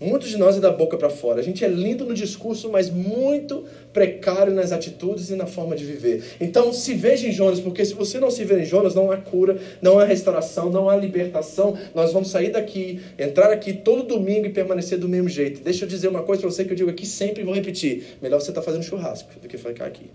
[0.00, 1.40] Muitos de nós é da boca para fora.
[1.40, 5.84] A gente é lindo no discurso, mas muito precário nas atitudes e na forma de
[5.84, 6.22] viver.
[6.40, 9.16] Então, se veja em Jonas, porque se você não se ver em Jonas, não há
[9.16, 11.78] cura, não há restauração, não há libertação.
[11.94, 15.62] Nós vamos sair daqui, entrar aqui todo domingo e permanecer do mesmo jeito.
[15.62, 18.18] Deixa eu dizer uma coisa para você que eu digo aqui sempre e vou repetir:
[18.20, 20.10] melhor você estar tá fazendo churrasco do que ficar aqui.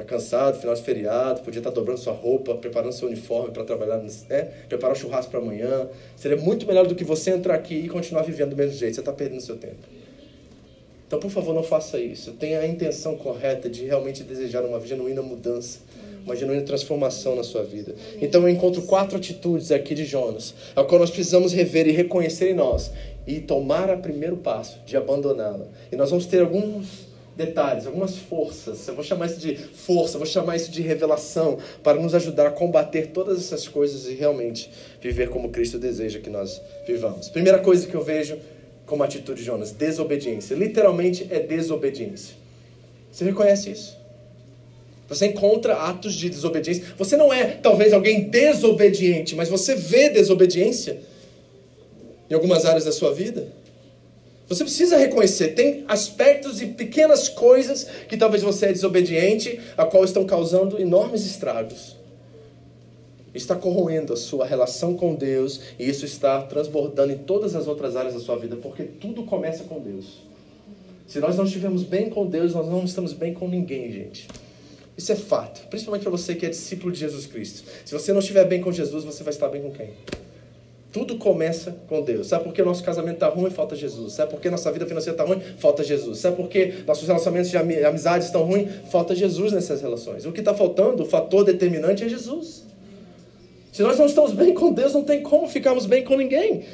[0.00, 3.64] Está cansado, final de feriado, podia estar tá dobrando sua roupa, preparando seu uniforme para
[3.64, 4.42] trabalhar, né?
[4.66, 5.88] preparar o churrasco para amanhã.
[6.16, 8.94] Seria muito melhor do que você entrar aqui e continuar vivendo do mesmo jeito.
[8.94, 9.76] Você está perdendo seu tempo.
[11.06, 12.32] Então, por favor, não faça isso.
[12.32, 15.80] Tenha a intenção correta de realmente desejar uma genuína mudança,
[16.24, 17.94] uma genuína transformação na sua vida.
[18.22, 22.52] Então, eu encontro quatro atitudes aqui de Jonas, a qual nós precisamos rever e reconhecer
[22.52, 22.90] em nós
[23.26, 25.66] e tomar o primeiro passo de abandoná-la.
[25.92, 27.09] E nós vamos ter alguns
[27.40, 28.86] detalhes, algumas forças.
[28.86, 32.50] Eu vou chamar isso de força, vou chamar isso de revelação para nos ajudar a
[32.50, 37.28] combater todas essas coisas e realmente viver como Cristo deseja que nós vivamos.
[37.30, 38.38] Primeira coisa que eu vejo
[38.84, 40.54] como atitude de Jonas, desobediência.
[40.54, 42.34] Literalmente é desobediência.
[43.10, 43.96] Você reconhece isso?
[45.08, 46.84] Você encontra atos de desobediência.
[46.98, 51.00] Você não é talvez alguém desobediente, mas você vê desobediência
[52.28, 53.48] em algumas áreas da sua vida.
[54.50, 60.04] Você precisa reconhecer, tem aspectos e pequenas coisas que talvez você é desobediente, a qual
[60.04, 61.96] estão causando enormes estragos.
[63.32, 67.94] Está corroendo a sua relação com Deus e isso está transbordando em todas as outras
[67.94, 70.18] áreas da sua vida, porque tudo começa com Deus.
[71.06, 74.26] Se nós não estivermos bem com Deus, nós não estamos bem com ninguém, gente.
[74.98, 77.62] Isso é fato, principalmente para você que é discípulo de Jesus Cristo.
[77.84, 79.90] Se você não estiver bem com Jesus, você vai estar bem com quem?
[80.92, 82.26] Tudo começa com Deus.
[82.26, 83.48] Sabe por que nosso casamento está ruim?
[83.50, 84.14] Falta Jesus.
[84.14, 85.40] Sabe por que nossa vida financeira está ruim?
[85.56, 86.18] Falta Jesus.
[86.18, 88.68] Sabe por que nossos relacionamentos de amizades estão ruins?
[88.90, 90.26] Falta Jesus nessas relações.
[90.26, 92.64] O que está faltando, o fator determinante é Jesus.
[93.72, 96.64] Se nós não estamos bem com Deus, não tem como ficarmos bem com ninguém.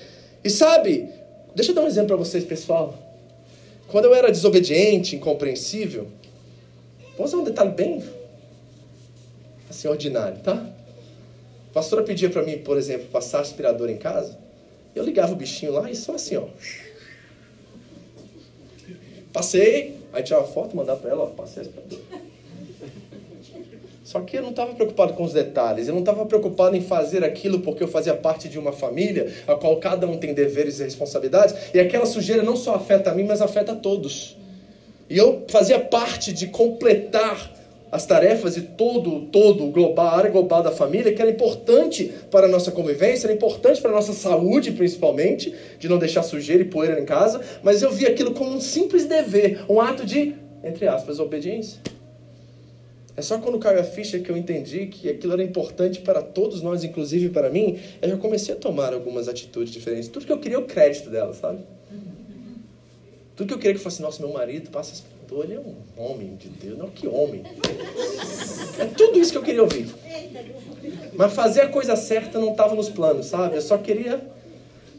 [0.42, 1.10] E sabe,
[1.54, 2.94] deixa eu dar um exemplo para vocês, pessoal.
[3.88, 6.08] Quando eu era desobediente, incompreensível,
[7.18, 8.02] vou usar um detalhe bem
[9.68, 10.66] assim ordinário, tá?
[11.76, 14.38] A pastora pedia para mim, por exemplo, passar aspirador em casa.
[14.94, 16.46] Eu ligava o bichinho lá e só assim, ó.
[19.30, 21.98] Passei, aí tirava foto, mandava para ela, ó, passei aspirador.
[24.02, 27.22] Só que eu não estava preocupado com os detalhes, eu não estava preocupado em fazer
[27.22, 30.84] aquilo porque eu fazia parte de uma família, a qual cada um tem deveres e
[30.84, 34.34] responsabilidades, e aquela sujeira não só afeta a mim, mas afeta a todos.
[35.10, 37.52] E eu fazia parte de completar
[37.90, 42.46] as tarefas e todo, todo global, a área global da família, que era importante para
[42.46, 46.66] a nossa convivência, era importante para a nossa saúde, principalmente, de não deixar sujeira e
[46.66, 50.88] poeira em casa, mas eu vi aquilo como um simples dever, um ato de, entre
[50.88, 51.80] aspas, obediência.
[53.16, 56.60] É só quando caiu a ficha que eu entendi que aquilo era importante para todos
[56.60, 60.08] nós, inclusive para mim, aí eu comecei a tomar algumas atitudes diferentes.
[60.08, 61.60] Tudo que eu queria, o crédito dela, sabe?
[63.34, 66.36] Tudo que eu queria que fosse, nosso meu marido passa pastor, ele é um homem
[66.36, 66.78] de Deus.
[66.78, 67.42] Não, que homem.
[68.78, 69.92] É tudo isso que eu queria ouvir.
[71.14, 73.56] Mas fazer a coisa certa não estava nos planos, sabe?
[73.56, 74.20] Eu só queria,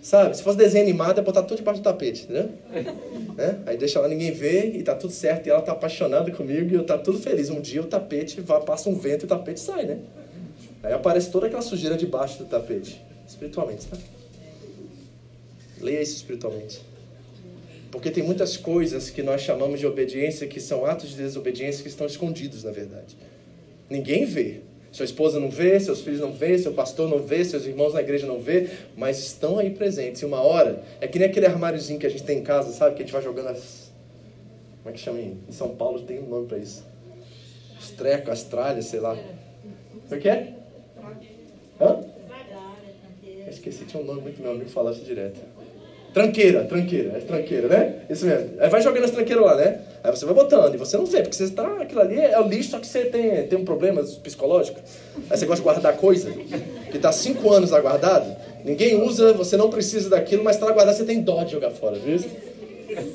[0.02, 0.36] sabe?
[0.36, 2.28] Se fosse desenho animado, é botar tudo debaixo do tapete?
[3.38, 3.60] Né?
[3.68, 5.46] Aí deixa lá ninguém ver e tá tudo certo.
[5.46, 7.52] E ela tá apaixonada comigo e eu tá tudo feliz.
[7.52, 10.00] Um dia o tapete vai, passa um vento e o tapete sai, né?
[10.82, 13.00] Aí aparece toda aquela sujeira debaixo do tapete.
[13.28, 13.96] Espiritualmente, tá?
[15.80, 16.82] Leia isso espiritualmente.
[17.91, 21.89] Porque tem muitas coisas que nós chamamos de obediência que são atos de desobediência que
[21.89, 23.17] estão escondidos, na verdade.
[23.89, 24.62] Ninguém vê.
[24.91, 28.02] Sua esposa não vê, seus filhos não vê, seu pastor não vê, seus irmãos na
[28.02, 30.21] igreja não vê, mas estão aí presentes.
[30.21, 32.95] E uma hora, é que nem aquele armáriozinho que a gente tem em casa, sabe?
[32.95, 33.91] Que a gente vai jogando as.
[34.82, 36.02] Como é que chama em São Paulo?
[36.02, 36.84] Tem um nome para isso.
[37.80, 39.17] Os trecos, as tralhas, sei lá.
[40.10, 40.54] O que é?
[41.80, 42.04] Hã?
[43.47, 45.39] Eu esqueci, tinha um nome muito meu amigo falava isso direto.
[46.17, 47.95] Tranqueira, tranqueira, é tranqueira, né?
[48.10, 48.49] Isso mesmo.
[48.58, 49.82] Aí vai jogando as tranqueiras lá, né?
[50.03, 51.63] Aí você vai botando e você não vê, porque você está.
[51.80, 54.80] Aquilo ali é o lixo, só que você tem, tem um problema psicológico.
[55.30, 56.32] Aí você gosta de guardar coisa
[56.89, 60.97] que está cinco anos lá guardado, ninguém usa, você não precisa daquilo, mas está guardado,
[60.97, 62.19] você tem dó de jogar fora, viu?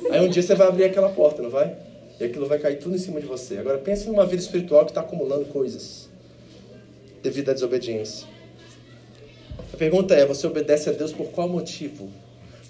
[0.09, 1.75] Aí um dia você vai abrir aquela porta, não vai?
[2.21, 3.57] E aquilo vai cair tudo em cima de você.
[3.57, 6.07] Agora pense numa vida espiritual que está acumulando coisas
[7.21, 8.25] devido à desobediência.
[9.73, 12.22] A pergunta é: você obedece a Deus por qual motivo?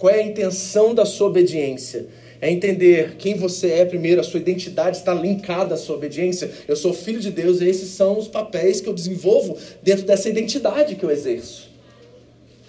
[0.04, 2.08] Qual é a intenção da sua obediência?
[2.42, 6.52] É entender quem você é primeiro, a sua identidade está linkada à sua obediência.
[6.68, 10.28] Eu sou filho de Deus e esses são os papéis que eu desenvolvo dentro dessa
[10.28, 11.70] identidade que eu exerço.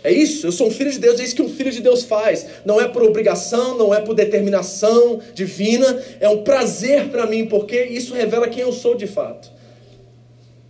[0.04, 2.04] É isso, eu sou um filho de Deus, é isso que um filho de Deus
[2.04, 2.46] faz.
[2.64, 7.82] Não é por obrigação, não é por determinação divina, é um prazer para mim, porque
[7.82, 9.50] isso revela quem eu sou de fato.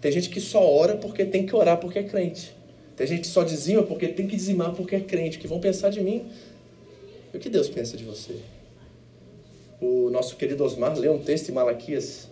[0.00, 2.54] Tem gente que só ora porque tem que orar porque é crente.
[2.96, 5.90] Tem gente que só dizima porque tem que dizimar porque é crente, que vão pensar
[5.90, 6.24] de mim.
[7.34, 8.36] E o que Deus pensa de você?
[9.80, 12.28] O nosso querido Osmar lê um texto em Malaquias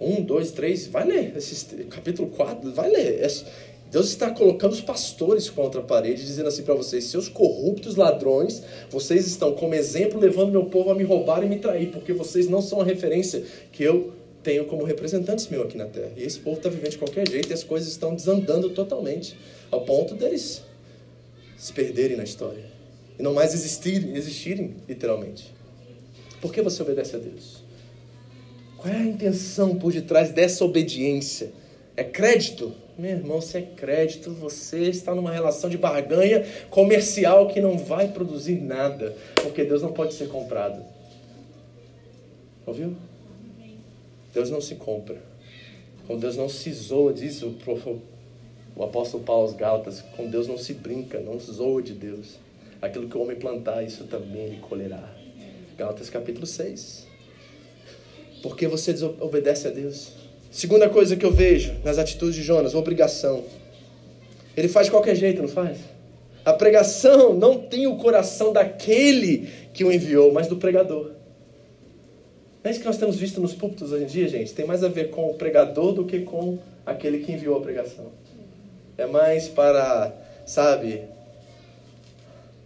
[0.00, 3.28] 1, 2, 3, vai ler, esse, capítulo 4, vai ler.
[3.90, 8.62] Deus está colocando os pastores contra a parede, dizendo assim para vocês: seus corruptos ladrões,
[8.88, 12.48] vocês estão como exemplo levando meu povo a me roubar e me trair, porque vocês
[12.48, 14.12] não são a referência que eu
[14.44, 16.12] tenho como representantes meu aqui na terra.
[16.16, 19.36] E esse povo está vivendo de qualquer jeito e as coisas estão desandando totalmente,
[19.72, 20.62] ao ponto deles
[21.56, 22.75] se perderem na história
[23.18, 25.52] e não mais existirem, existirem literalmente.
[26.40, 27.64] Por que você obedece a Deus?
[28.76, 31.50] Qual é a intenção por detrás dessa obediência?
[31.96, 32.74] É crédito?
[32.98, 38.08] Meu irmão, se é crédito, você está numa relação de barganha comercial que não vai
[38.08, 40.82] produzir nada, porque Deus não pode ser comprado.
[42.66, 42.94] Ouviu?
[44.32, 45.16] Deus não se compra.
[46.06, 47.54] Com Deus não se zoa, diz o,
[48.76, 52.38] o apóstolo Paulo aos Gálatas, com Deus não se brinca, não se zoa de Deus.
[52.80, 55.08] Aquilo que o homem plantar, isso também ele colherá.
[55.76, 57.06] Gálatas capítulo 6.
[58.42, 60.12] Porque você desobedece a Deus.
[60.50, 63.44] Segunda coisa que eu vejo nas atitudes de Jonas, obrigação.
[64.56, 65.78] Ele faz de qualquer jeito, não faz?
[66.44, 71.10] A pregação não tem o coração daquele que o enviou, mas do pregador.
[72.62, 74.54] É isso que nós temos visto nos púlpitos hoje em dia, gente?
[74.54, 78.06] Tem mais a ver com o pregador do que com aquele que enviou a pregação.
[78.96, 80.12] É mais para,
[80.46, 81.02] sabe,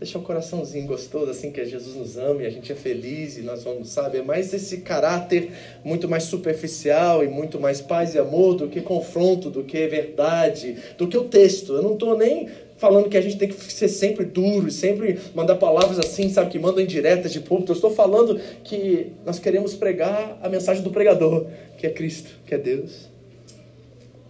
[0.00, 3.42] deixar um coraçãozinho gostoso, assim, que Jesus nos ama e a gente é feliz e
[3.42, 4.16] nós vamos, sabe?
[4.16, 5.52] É mais esse caráter
[5.84, 10.76] muito mais superficial e muito mais paz e amor do que confronto, do que verdade,
[10.96, 11.74] do que o texto.
[11.74, 15.18] Eu não estou nem falando que a gente tem que ser sempre duro e sempre
[15.34, 17.72] mandar palavras assim, sabe, que mandam indiretas de púlpito.
[17.72, 22.54] Eu estou falando que nós queremos pregar a mensagem do pregador, que é Cristo, que
[22.54, 23.09] é Deus.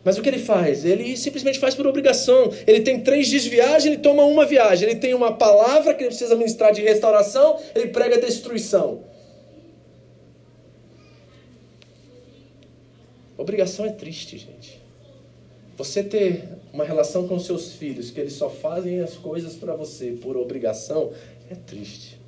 [0.03, 0.85] Mas o que ele faz?
[0.85, 2.51] Ele simplesmente faz por obrigação.
[2.67, 4.89] Ele tem três dias de viagem, ele toma uma viagem.
[4.89, 9.05] Ele tem uma palavra que ele precisa ministrar de restauração, ele prega destruição.
[13.37, 14.81] Obrigação é triste, gente.
[15.77, 20.13] Você ter uma relação com seus filhos que eles só fazem as coisas para você
[20.13, 21.13] por obrigação
[21.51, 22.21] é triste.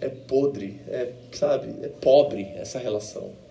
[0.00, 3.43] É podre, é, sabe, é pobre essa relação.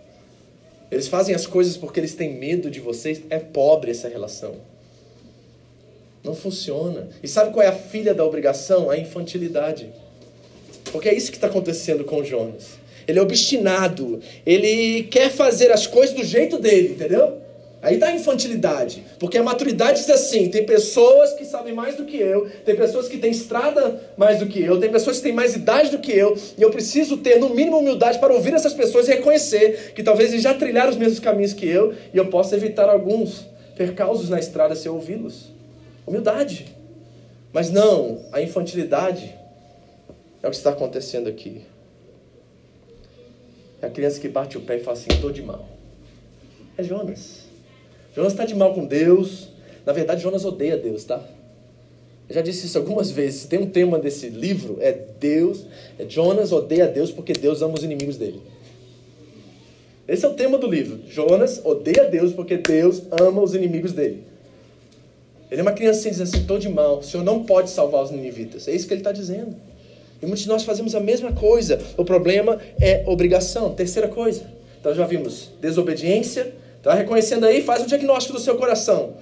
[0.93, 3.21] Eles fazem as coisas porque eles têm medo de vocês.
[3.29, 4.55] É pobre essa relação.
[6.23, 7.09] Não funciona.
[7.21, 8.89] E sabe qual é a filha da obrigação?
[8.89, 9.89] A infantilidade.
[10.91, 12.77] Porque é isso que está acontecendo com Jonas.
[13.07, 14.21] Ele é obstinado.
[14.45, 17.42] Ele quer fazer as coisas do jeito dele, entendeu?
[17.83, 19.03] Aí está a infantilidade.
[19.19, 23.09] Porque a maturidade diz assim: tem pessoas que sabem mais do que eu, tem pessoas
[23.09, 26.13] que têm estrada mais do que eu, tem pessoas que têm mais idade do que
[26.13, 30.01] eu, e eu preciso ter, no mínimo, humildade para ouvir essas pessoas e reconhecer que
[30.01, 34.29] talvez eles já trilharam os mesmos caminhos que eu, e eu possa evitar alguns percalços
[34.29, 35.51] na estrada se eu ouvi-los.
[36.07, 36.73] Humildade.
[37.51, 39.35] Mas não, a infantilidade
[40.41, 41.63] é o que está acontecendo aqui.
[43.81, 45.67] É a criança que bate o pé e fala assim: estou de mal.
[46.77, 47.42] É Jonas.
[48.15, 49.49] Jonas está de mal com Deus.
[49.85, 51.21] Na verdade, Jonas odeia Deus, tá?
[52.29, 53.45] Eu já disse isso algumas vezes.
[53.45, 55.65] Tem um tema desse livro, é Deus,
[55.99, 58.41] é Jonas odeia Deus porque Deus ama os inimigos dele.
[60.07, 60.99] Esse é o tema do livro.
[61.07, 64.23] Jonas odeia Deus porque Deus ama os inimigos dele.
[65.49, 68.11] Ele é uma criancinha dizendo assim, estou de mal, o Senhor não pode salvar os
[68.11, 68.67] ninivitas.
[68.67, 69.55] É isso que ele está dizendo.
[70.21, 71.79] E muitos de nós fazemos a mesma coisa.
[71.97, 73.73] O problema é obrigação.
[73.73, 74.49] Terceira coisa.
[74.79, 76.53] Então já vimos desobediência,
[76.83, 77.63] Está reconhecendo aí?
[77.63, 79.15] Faz um diagnóstico do seu coração.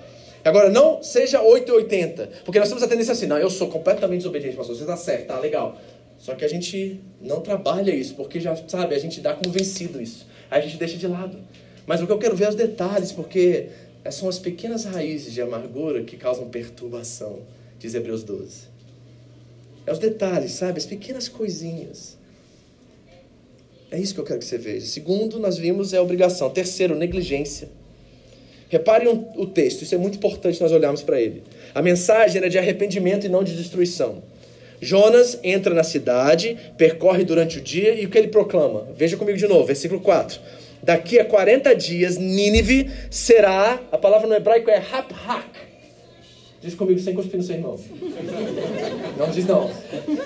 [0.43, 2.29] Agora, não seja 880.
[2.43, 4.75] Porque nós temos a tendência assim, não, eu sou completamente desobediente, pastor.
[4.75, 5.77] Você está certo, tá legal.
[6.17, 10.01] Só que a gente não trabalha isso, porque já sabe, a gente dá como vencido
[10.01, 10.25] isso.
[10.49, 11.37] A gente deixa de lado.
[11.85, 13.69] Mas o que eu quero ver é os detalhes, porque
[14.09, 17.41] são as pequenas raízes de amargura que causam perturbação,
[17.77, 18.71] diz Hebreus 12.
[19.85, 20.79] É os detalhes, sabe?
[20.79, 22.17] As pequenas coisinhas.
[23.91, 24.85] É isso que eu quero que você veja.
[24.85, 26.49] Segundo, nós vimos é obrigação.
[26.49, 27.67] Terceiro, negligência.
[28.69, 31.43] Reparem o texto, isso é muito importante nós olharmos para ele.
[31.75, 34.23] A mensagem era de arrependimento e não de destruição.
[34.79, 38.87] Jonas entra na cidade, percorre durante o dia e o que ele proclama?
[38.95, 40.39] Veja comigo de novo, versículo 4.
[40.81, 45.49] Daqui a 40 dias, Nínive será, a palavra no hebraico é hap-hak.
[46.61, 47.77] Diz comigo sem cuspir no seu irmão.
[49.17, 49.69] Não diz não.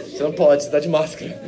[0.03, 1.41] Você não pode, você está de máscara.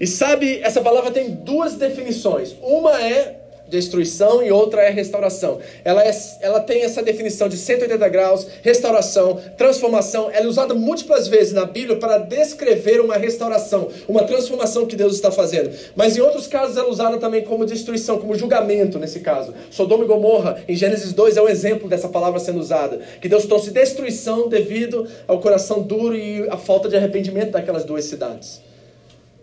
[0.00, 2.54] E sabe, essa palavra tem duas definições.
[2.62, 3.36] Uma é
[3.68, 5.58] destruição e outra é restauração.
[5.84, 10.30] Ela, é, ela tem essa definição de 180 graus, restauração, transformação.
[10.30, 15.14] Ela é usada múltiplas vezes na Bíblia para descrever uma restauração, uma transformação que Deus
[15.14, 15.70] está fazendo.
[15.94, 19.54] Mas em outros casos ela é usada também como destruição, como julgamento nesse caso.
[19.70, 23.00] Sodoma e Gomorra, em Gênesis 2, é um exemplo dessa palavra sendo usada.
[23.20, 28.04] Que Deus trouxe destruição devido ao coração duro e à falta de arrependimento daquelas duas
[28.04, 28.65] cidades.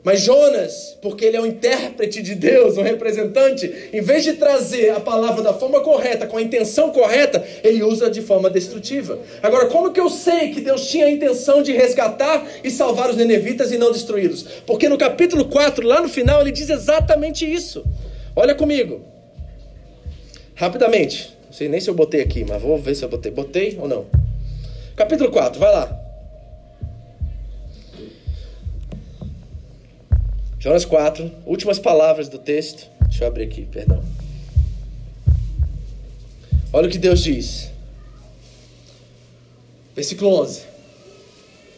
[0.04, 4.90] Mas Jonas, porque ele é o intérprete de Deus, o representante, em vez de trazer
[4.90, 9.18] a palavra da forma correta, com a intenção correta, ele usa de forma destrutiva.
[9.42, 13.16] Agora, como que eu sei que Deus tinha a intenção de resgatar e salvar os
[13.16, 14.44] nenevitas e não destruí-los?
[14.68, 17.86] Porque no capítulo 4, lá no final, ele diz exatamente isso.
[18.36, 19.02] Olha comigo.
[20.54, 21.34] Rapidamente.
[21.46, 23.32] Não sei nem se eu botei aqui, mas vou ver se eu botei.
[23.32, 24.06] Botei ou não?
[24.98, 26.03] Capítulo 4, vai lá.
[30.64, 32.90] Jonas 4, últimas palavras do texto.
[33.02, 34.02] Deixa eu abrir aqui, perdão.
[36.72, 37.70] Olha o que Deus diz.
[39.94, 40.62] Versículo 11.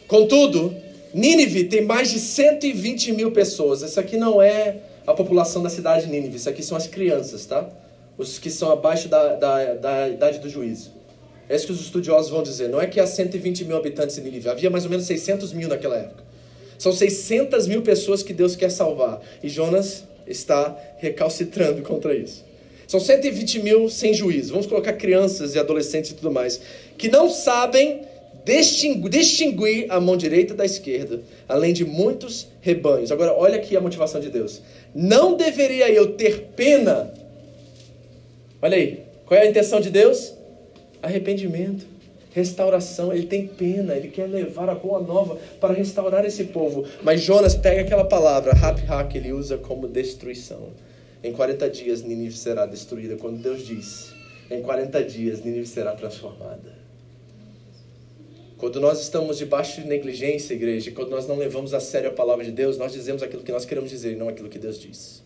[0.06, 0.72] Contudo,
[1.12, 3.82] Nínive tem mais de 120 mil pessoas.
[3.82, 6.36] Essa aqui não é a população da cidade de Nínive.
[6.36, 7.68] Isso aqui são as crianças, tá?
[8.16, 10.92] Os que são abaixo da, da, da idade do juízo.
[11.48, 12.68] É isso que os estudiosos vão dizer.
[12.68, 14.48] Não é que há 120 mil habitantes em Nínive.
[14.48, 16.25] Havia mais ou menos 600 mil naquela época.
[16.78, 19.20] São 600 mil pessoas que Deus quer salvar.
[19.42, 22.44] E Jonas está recalcitrando contra isso.
[22.86, 24.52] São 120 mil sem juízo.
[24.52, 26.60] Vamos colocar crianças e adolescentes e tudo mais.
[26.96, 28.02] Que não sabem
[28.44, 31.20] distinguir, a mão direita da esquerda.
[31.48, 33.10] Além de muitos rebanhos.
[33.10, 34.62] Agora, olha aqui a motivação de Deus.
[34.94, 37.12] Não deveria eu ter pena.
[38.62, 39.04] Olha aí.
[39.24, 40.34] Qual é a intenção de Deus?
[41.02, 41.95] Arrependimento
[42.36, 46.84] restauração, ele tem pena, ele quer levar a boa nova para restaurar esse povo.
[47.02, 50.68] Mas Jonas pega aquela palavra, hap hak, ele usa como destruição.
[51.24, 54.12] Em 40 dias Nínive será destruída, quando Deus diz,
[54.50, 56.76] em 40 dias Nínive será transformada.
[58.58, 62.44] Quando nós estamos debaixo de negligência, igreja, quando nós não levamos a sério a palavra
[62.44, 65.22] de Deus, nós dizemos aquilo que nós queremos dizer e não aquilo que Deus diz.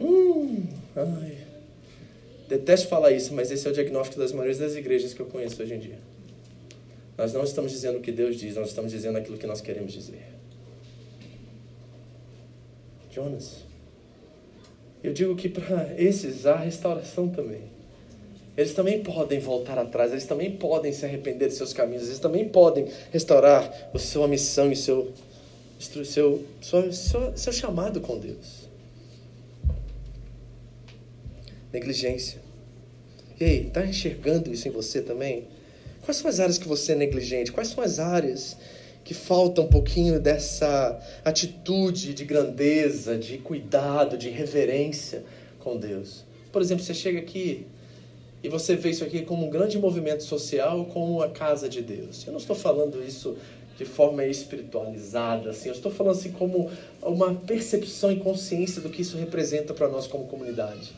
[0.00, 1.39] Hum, ai.
[2.50, 5.62] Detesto falar isso, mas esse é o diagnóstico das maneiras das igrejas que eu conheço
[5.62, 6.00] hoje em dia.
[7.16, 9.92] Nós não estamos dizendo o que Deus diz, nós estamos dizendo aquilo que nós queremos
[9.92, 10.26] dizer.
[13.08, 13.58] Jonas,
[15.00, 17.62] eu digo que para esses há restauração também.
[18.56, 22.48] Eles também podem voltar atrás, eles também podem se arrepender de seus caminhos, eles também
[22.48, 25.12] podem restaurar a sua missão e seu,
[25.78, 26.04] seu,
[26.60, 28.59] seu, seu, seu chamado com Deus.
[31.72, 32.40] Negligência.
[33.38, 35.48] Ei, está enxergando isso em você também?
[36.02, 37.52] Quais são as áreas que você é negligente?
[37.52, 38.56] Quais são as áreas
[39.02, 45.24] que falta um pouquinho dessa atitude de grandeza, de cuidado, de reverência
[45.58, 46.24] com Deus?
[46.52, 47.66] Por exemplo, você chega aqui
[48.42, 52.26] e você vê isso aqui como um grande movimento social, como a casa de Deus.
[52.26, 53.36] Eu não estou falando isso
[53.78, 55.68] de forma espiritualizada, assim.
[55.68, 60.06] Eu estou falando assim como uma percepção e consciência do que isso representa para nós
[60.06, 60.92] como comunidade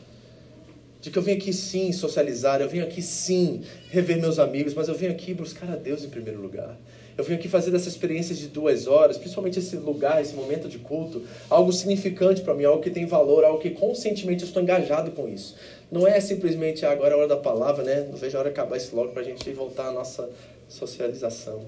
[1.03, 4.87] de que eu venho aqui sim socializar, eu venho aqui sim rever meus amigos, mas
[4.87, 6.79] eu venho aqui buscar a Deus em primeiro lugar.
[7.17, 10.79] Eu venho aqui fazer dessa experiência de duas horas, principalmente esse lugar, esse momento de
[10.79, 15.11] culto, algo significante para mim, algo que tem valor, algo que conscientemente eu estou engajado
[15.11, 15.57] com isso.
[15.91, 18.07] Não é simplesmente ah, agora é a hora da palavra, né?
[18.09, 20.29] Não vejo a hora de acabar isso logo para a gente voltar à nossa
[20.69, 21.65] socialização.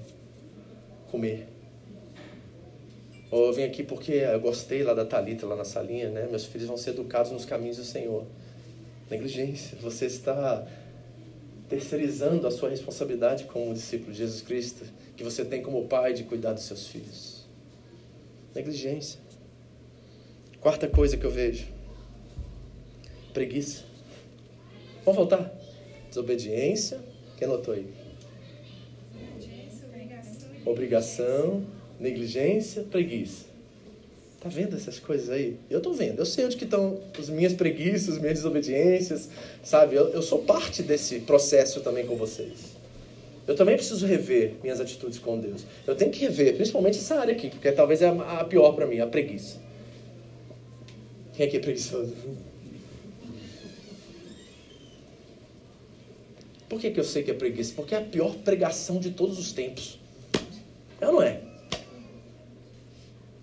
[1.10, 1.46] Comer.
[3.30, 6.26] Ou eu vim aqui porque eu gostei lá da Talita lá na salinha, né?
[6.30, 8.24] Meus filhos vão ser educados nos caminhos do Senhor.
[9.10, 9.78] Negligência.
[9.80, 10.66] Você está
[11.68, 14.84] terceirizando a sua responsabilidade como discípulo de Jesus Cristo,
[15.16, 17.46] que você tem como pai de cuidar dos seus filhos.
[18.54, 19.20] Negligência.
[20.60, 21.66] Quarta coisa que eu vejo:
[23.32, 23.84] preguiça.
[25.04, 25.52] Vamos voltar?
[26.08, 26.98] Desobediência.
[27.36, 27.86] Quem anotou aí?
[30.64, 31.64] Obrigação,
[32.00, 33.55] negligência, preguiça.
[34.46, 35.56] Tá vendo essas coisas aí?
[35.68, 36.20] Eu tô vendo.
[36.20, 39.28] Eu sei onde que estão as minhas preguiças, as minhas desobediências,
[39.60, 39.96] sabe?
[39.96, 42.76] Eu, eu sou parte desse processo também com vocês.
[43.44, 45.64] Eu também preciso rever minhas atitudes com Deus.
[45.84, 49.00] Eu tenho que rever, principalmente essa área aqui, porque talvez é a pior para mim,
[49.00, 49.58] a preguiça.
[51.34, 52.14] Quem aqui é preguiçoso?
[56.68, 57.72] Por que, que eu sei que é preguiça?
[57.74, 59.98] Porque é a pior pregação de todos os tempos.
[61.00, 61.40] É ou não é?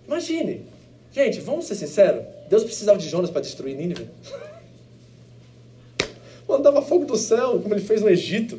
[0.07, 0.72] Imagine.
[1.13, 2.23] Gente, vamos ser sinceros.
[2.49, 4.09] Deus precisava de Jonas para destruir Nínive.
[6.49, 8.57] Mandava fogo do céu, como ele fez no Egito.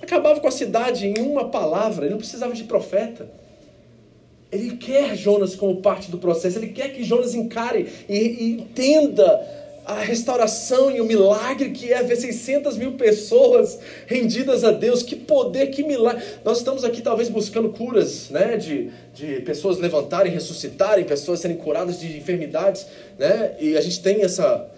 [0.00, 2.04] Acabava com a cidade em uma palavra.
[2.04, 3.28] Ele não precisava de profeta.
[4.52, 6.58] Ele quer Jonas como parte do processo.
[6.58, 12.02] Ele quer que Jonas encare e, e entenda a restauração e o milagre que é
[12.02, 15.02] ver 600 mil pessoas rendidas a Deus.
[15.02, 16.24] Que poder, que milagre.
[16.42, 18.56] Nós estamos aqui talvez buscando curas, né?
[18.56, 22.86] De, de pessoas levantarem, ressuscitarem, pessoas serem curadas de enfermidades,
[23.18, 23.56] né?
[23.60, 24.70] E a gente tem essa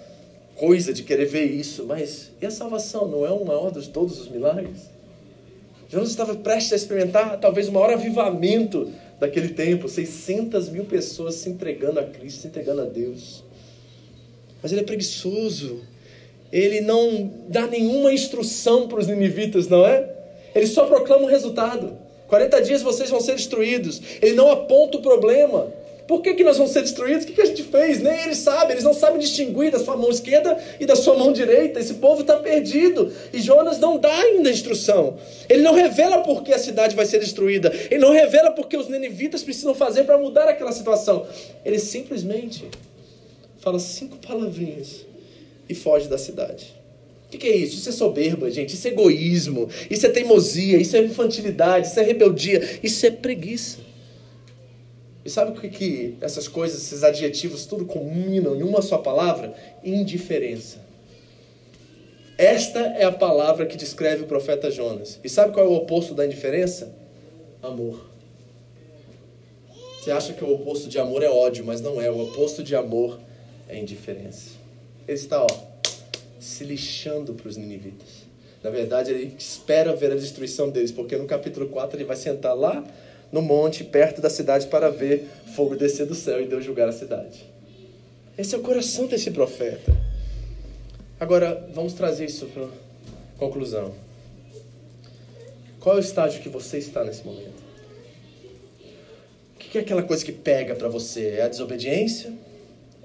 [0.57, 4.19] coisa de querer ver isso, mas e a salvação não é o maior de todos
[4.19, 4.91] os milagres?
[5.89, 8.91] Jesus estava prestes a experimentar talvez o maior avivamento
[9.21, 13.45] daquele tempo, 600 mil pessoas se entregando a Cristo, se entregando a Deus
[14.67, 15.81] mas ele é preguiçoso.
[16.51, 20.11] Ele não dá nenhuma instrução para os ninivitas, não é?
[20.57, 21.97] Ele só proclama o resultado.
[22.27, 24.03] 40 dias vocês vão ser destruídos.
[24.21, 25.73] Ele não aponta o problema.
[26.09, 27.23] Por que, que nós vamos ser destruídos?
[27.23, 28.03] O que, que a gente fez?
[28.03, 31.33] Nem eles sabem, eles não sabem distinguir da sua mão esquerda e da sua mão
[31.33, 31.79] direita.
[31.79, 33.13] Esse povo está perdido.
[33.33, 35.17] E Jonas não dá ainda instrução.
[35.49, 37.73] Ele não revela por que a cidade vai ser destruída.
[37.89, 41.25] Ele não revela por que os ninivitas precisam fazer para mudar aquela situação.
[41.65, 42.65] Ele simplesmente
[43.67, 45.05] fala cinco palavrinhas
[45.69, 46.73] e foge da cidade.
[47.27, 47.75] O que, que, é isso?
[47.75, 48.75] Isso é soberba, gente.
[48.75, 49.69] Isso é egoísmo.
[49.91, 50.77] Isso é teimosia.
[50.77, 51.89] Isso é infantilidade.
[51.89, 52.79] Isso é rebeldia.
[52.81, 53.79] Isso é preguiça.
[55.25, 59.53] E sabe o que, que essas coisas, esses adjetivos, tudo combinam em uma só palavra?
[59.83, 60.79] Indiferença.
[62.39, 65.19] Esta é a palavra que descreve o profeta Jonas.
[65.25, 66.95] E sabe qual é o oposto da indiferença?
[67.61, 68.09] Amor.
[69.99, 72.09] Você acha que o oposto de amor é ódio, mas não é.
[72.09, 73.26] O oposto de amor
[73.69, 74.51] é indiferença.
[75.07, 75.47] Ele está, ó,
[76.39, 78.27] se lixando para os ninivitas.
[78.63, 82.57] Na verdade, ele espera ver a destruição deles, porque no capítulo 4 ele vai sentar
[82.57, 82.85] lá
[83.31, 86.93] no monte, perto da cidade, para ver fogo descer do céu e Deus julgar a
[86.93, 87.45] cidade.
[88.37, 89.93] Esse é o coração desse profeta.
[91.19, 92.69] Agora, vamos trazer isso para
[93.39, 93.95] conclusão.
[95.81, 97.65] Qual é o estágio que você está nesse momento?
[99.55, 101.37] O que é aquela coisa que pega para você?
[101.39, 102.33] É a desobediência?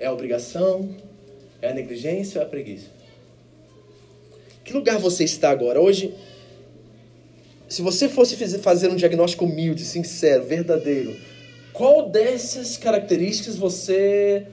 [0.01, 0.89] É a obrigação?
[1.61, 2.87] É a negligência ou é a preguiça?
[4.63, 5.79] Que lugar você está agora?
[5.79, 6.11] Hoje,
[7.69, 11.15] se você fosse fazer um diagnóstico humilde, sincero, verdadeiro,
[11.71, 14.47] qual dessas características você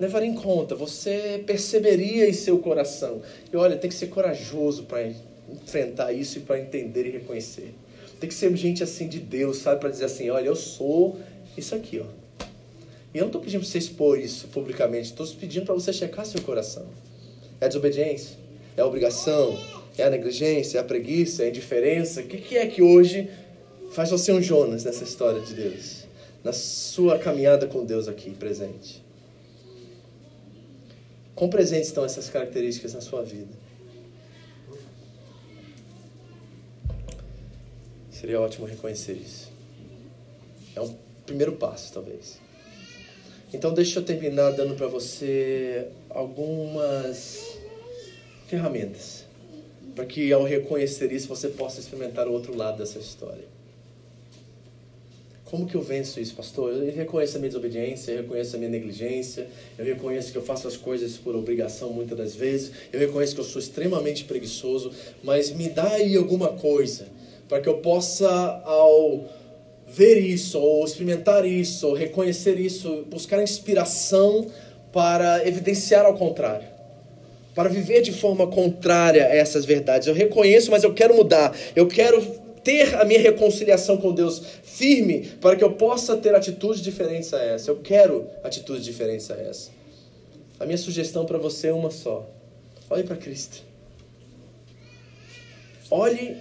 [0.00, 0.74] levaria em conta?
[0.74, 3.22] Você perceberia em seu coração?
[3.52, 5.12] E olha, tem que ser corajoso para
[5.48, 7.72] enfrentar isso e para entender e reconhecer.
[8.18, 9.78] Tem que ser gente assim de Deus, sabe?
[9.78, 11.20] Para dizer assim: olha, eu sou
[11.56, 12.19] isso aqui, ó.
[13.12, 16.24] E eu não estou pedindo para você expor isso publicamente, estou pedindo para você checar
[16.24, 16.86] seu coração.
[17.60, 18.36] É a desobediência?
[18.76, 19.58] É a obrigação?
[19.98, 20.78] É a negligência?
[20.78, 21.42] É a preguiça?
[21.42, 22.20] É a indiferença?
[22.20, 23.28] O que, que é que hoje
[23.92, 26.04] faz você um Jonas nessa história de Deus?
[26.44, 29.04] Na sua caminhada com Deus aqui presente?
[31.34, 33.52] Quão presentes estão essas características na sua vida?
[38.10, 39.50] Seria ótimo reconhecer isso.
[40.76, 40.94] É um
[41.24, 42.38] primeiro passo, talvez.
[43.52, 47.58] Então deixa eu terminar dando para você algumas
[48.46, 49.24] ferramentas
[49.94, 53.44] para que ao reconhecer isso você possa experimentar o outro lado dessa história.
[55.44, 56.72] Como que eu venço isso, pastor?
[56.72, 60.68] Eu reconheço a minha desobediência, eu reconheço a minha negligência, eu reconheço que eu faço
[60.68, 64.92] as coisas por obrigação muitas das vezes, eu reconheço que eu sou extremamente preguiçoso,
[65.24, 67.08] mas me dá aí alguma coisa
[67.48, 68.30] para que eu possa,
[68.64, 69.28] ao
[69.92, 74.46] ver isso, ou experimentar isso, ou reconhecer isso, buscar inspiração
[74.92, 76.66] para evidenciar ao contrário.
[77.54, 80.06] Para viver de forma contrária a essas verdades.
[80.06, 81.54] Eu reconheço, mas eu quero mudar.
[81.74, 82.20] Eu quero
[82.62, 87.42] ter a minha reconciliação com Deus firme para que eu possa ter atitudes diferentes a
[87.42, 87.70] essa.
[87.70, 89.70] Eu quero atitudes diferentes a essa.
[90.60, 92.28] A minha sugestão para você é uma só.
[92.88, 93.62] Olhe para Cristo.
[95.90, 96.36] Olhe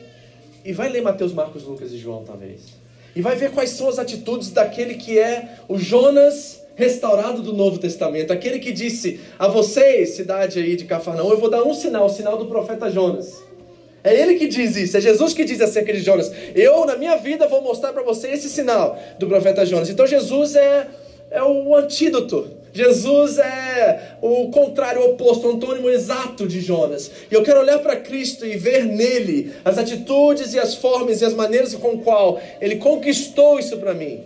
[0.63, 2.78] e vai ler Mateus, Marcos, Lucas e João, talvez.
[3.15, 7.77] E vai ver quais são as atitudes daquele que é o Jonas restaurado do Novo
[7.77, 12.05] Testamento, aquele que disse a vocês, cidade aí de Cafarnaum, eu vou dar um sinal,
[12.05, 13.43] o sinal do profeta Jonas.
[14.01, 16.31] É ele que diz isso, é Jesus que diz acerca de Jonas.
[16.55, 19.89] Eu, na minha vida, vou mostrar para você esse sinal do profeta Jonas.
[19.89, 20.87] Então, Jesus é
[21.31, 22.59] é o antídoto.
[22.71, 27.09] Jesus é o contrário, o oposto, o antônimo exato de Jonas.
[27.29, 31.25] E eu quero olhar para Cristo e ver nele as atitudes e as formas e
[31.25, 34.23] as maneiras com qual ele conquistou isso para mim.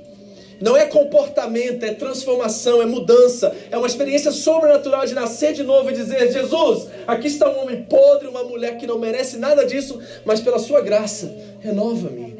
[0.59, 5.89] Não é comportamento, é transformação, é mudança, é uma experiência sobrenatural de nascer de novo
[5.89, 9.99] e dizer: Jesus, aqui está um homem podre, uma mulher que não merece nada disso,
[10.23, 12.35] mas pela sua graça, renova-me,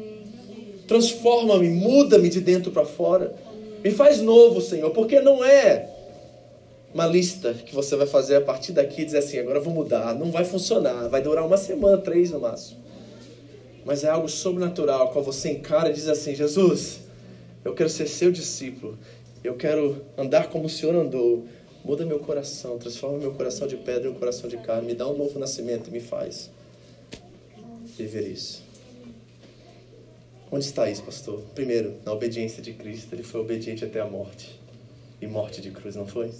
[0.86, 3.34] transforma-me, muda-me de dentro para fora,
[3.84, 5.90] me faz novo, Senhor, porque não é
[6.94, 10.14] uma lista que você vai fazer a partir daqui e dizer assim: agora vou mudar.
[10.14, 12.82] Não vai funcionar, vai durar uma semana, três no máximo.
[13.84, 17.00] Mas é algo sobrenatural, qual você encara e diz assim: Jesus,
[17.62, 18.98] eu quero ser seu discípulo,
[19.44, 21.44] eu quero andar como o Senhor andou.
[21.84, 25.06] Muda meu coração, transforma meu coração de pedra em um coração de carne, me dá
[25.06, 26.50] um novo nascimento e me faz
[27.98, 28.63] viver isso.
[30.54, 31.40] Onde está isso, pastor?
[31.52, 34.56] Primeiro, na obediência de Cristo, ele foi obediente até a morte.
[35.20, 36.30] E morte de cruz, não foi?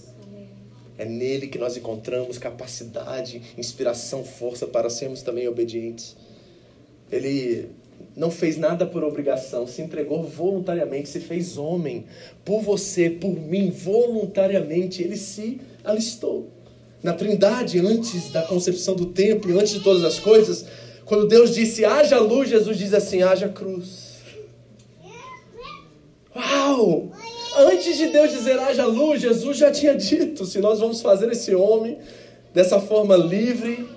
[0.97, 6.17] É nele que nós encontramos capacidade, inspiração, força para sermos também obedientes.
[7.11, 7.71] Ele
[8.15, 12.05] não fez nada por obrigação, se entregou voluntariamente, se fez homem
[12.45, 15.03] por você, por mim, voluntariamente.
[15.03, 16.51] Ele se alistou.
[17.03, 20.65] Na Trindade, antes da concepção do templo, antes de todas as coisas,
[21.05, 24.04] quando Deus disse haja luz, Jesus diz assim: haja cruz.
[27.57, 31.55] Antes de Deus dizer haja luz, Jesus já tinha dito: se nós vamos fazer esse
[31.55, 31.99] homem
[32.53, 33.89] dessa forma livre,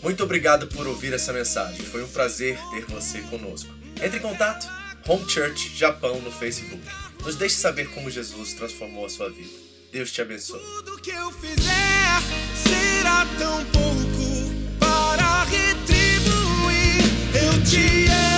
[0.00, 1.84] Muito obrigado por ouvir essa mensagem.
[1.84, 3.74] Foi um prazer ter você conosco.
[4.00, 4.68] Entre em contato
[5.08, 7.09] Home Church Japão no Facebook.
[7.24, 9.50] Nos deixe saber como Jesus transformou a sua vida.
[9.92, 10.60] Deus te abençoe.
[10.60, 12.22] Tudo que eu fizer
[12.54, 17.02] será tão pouco para retribuir.
[17.34, 18.29] Eu te amo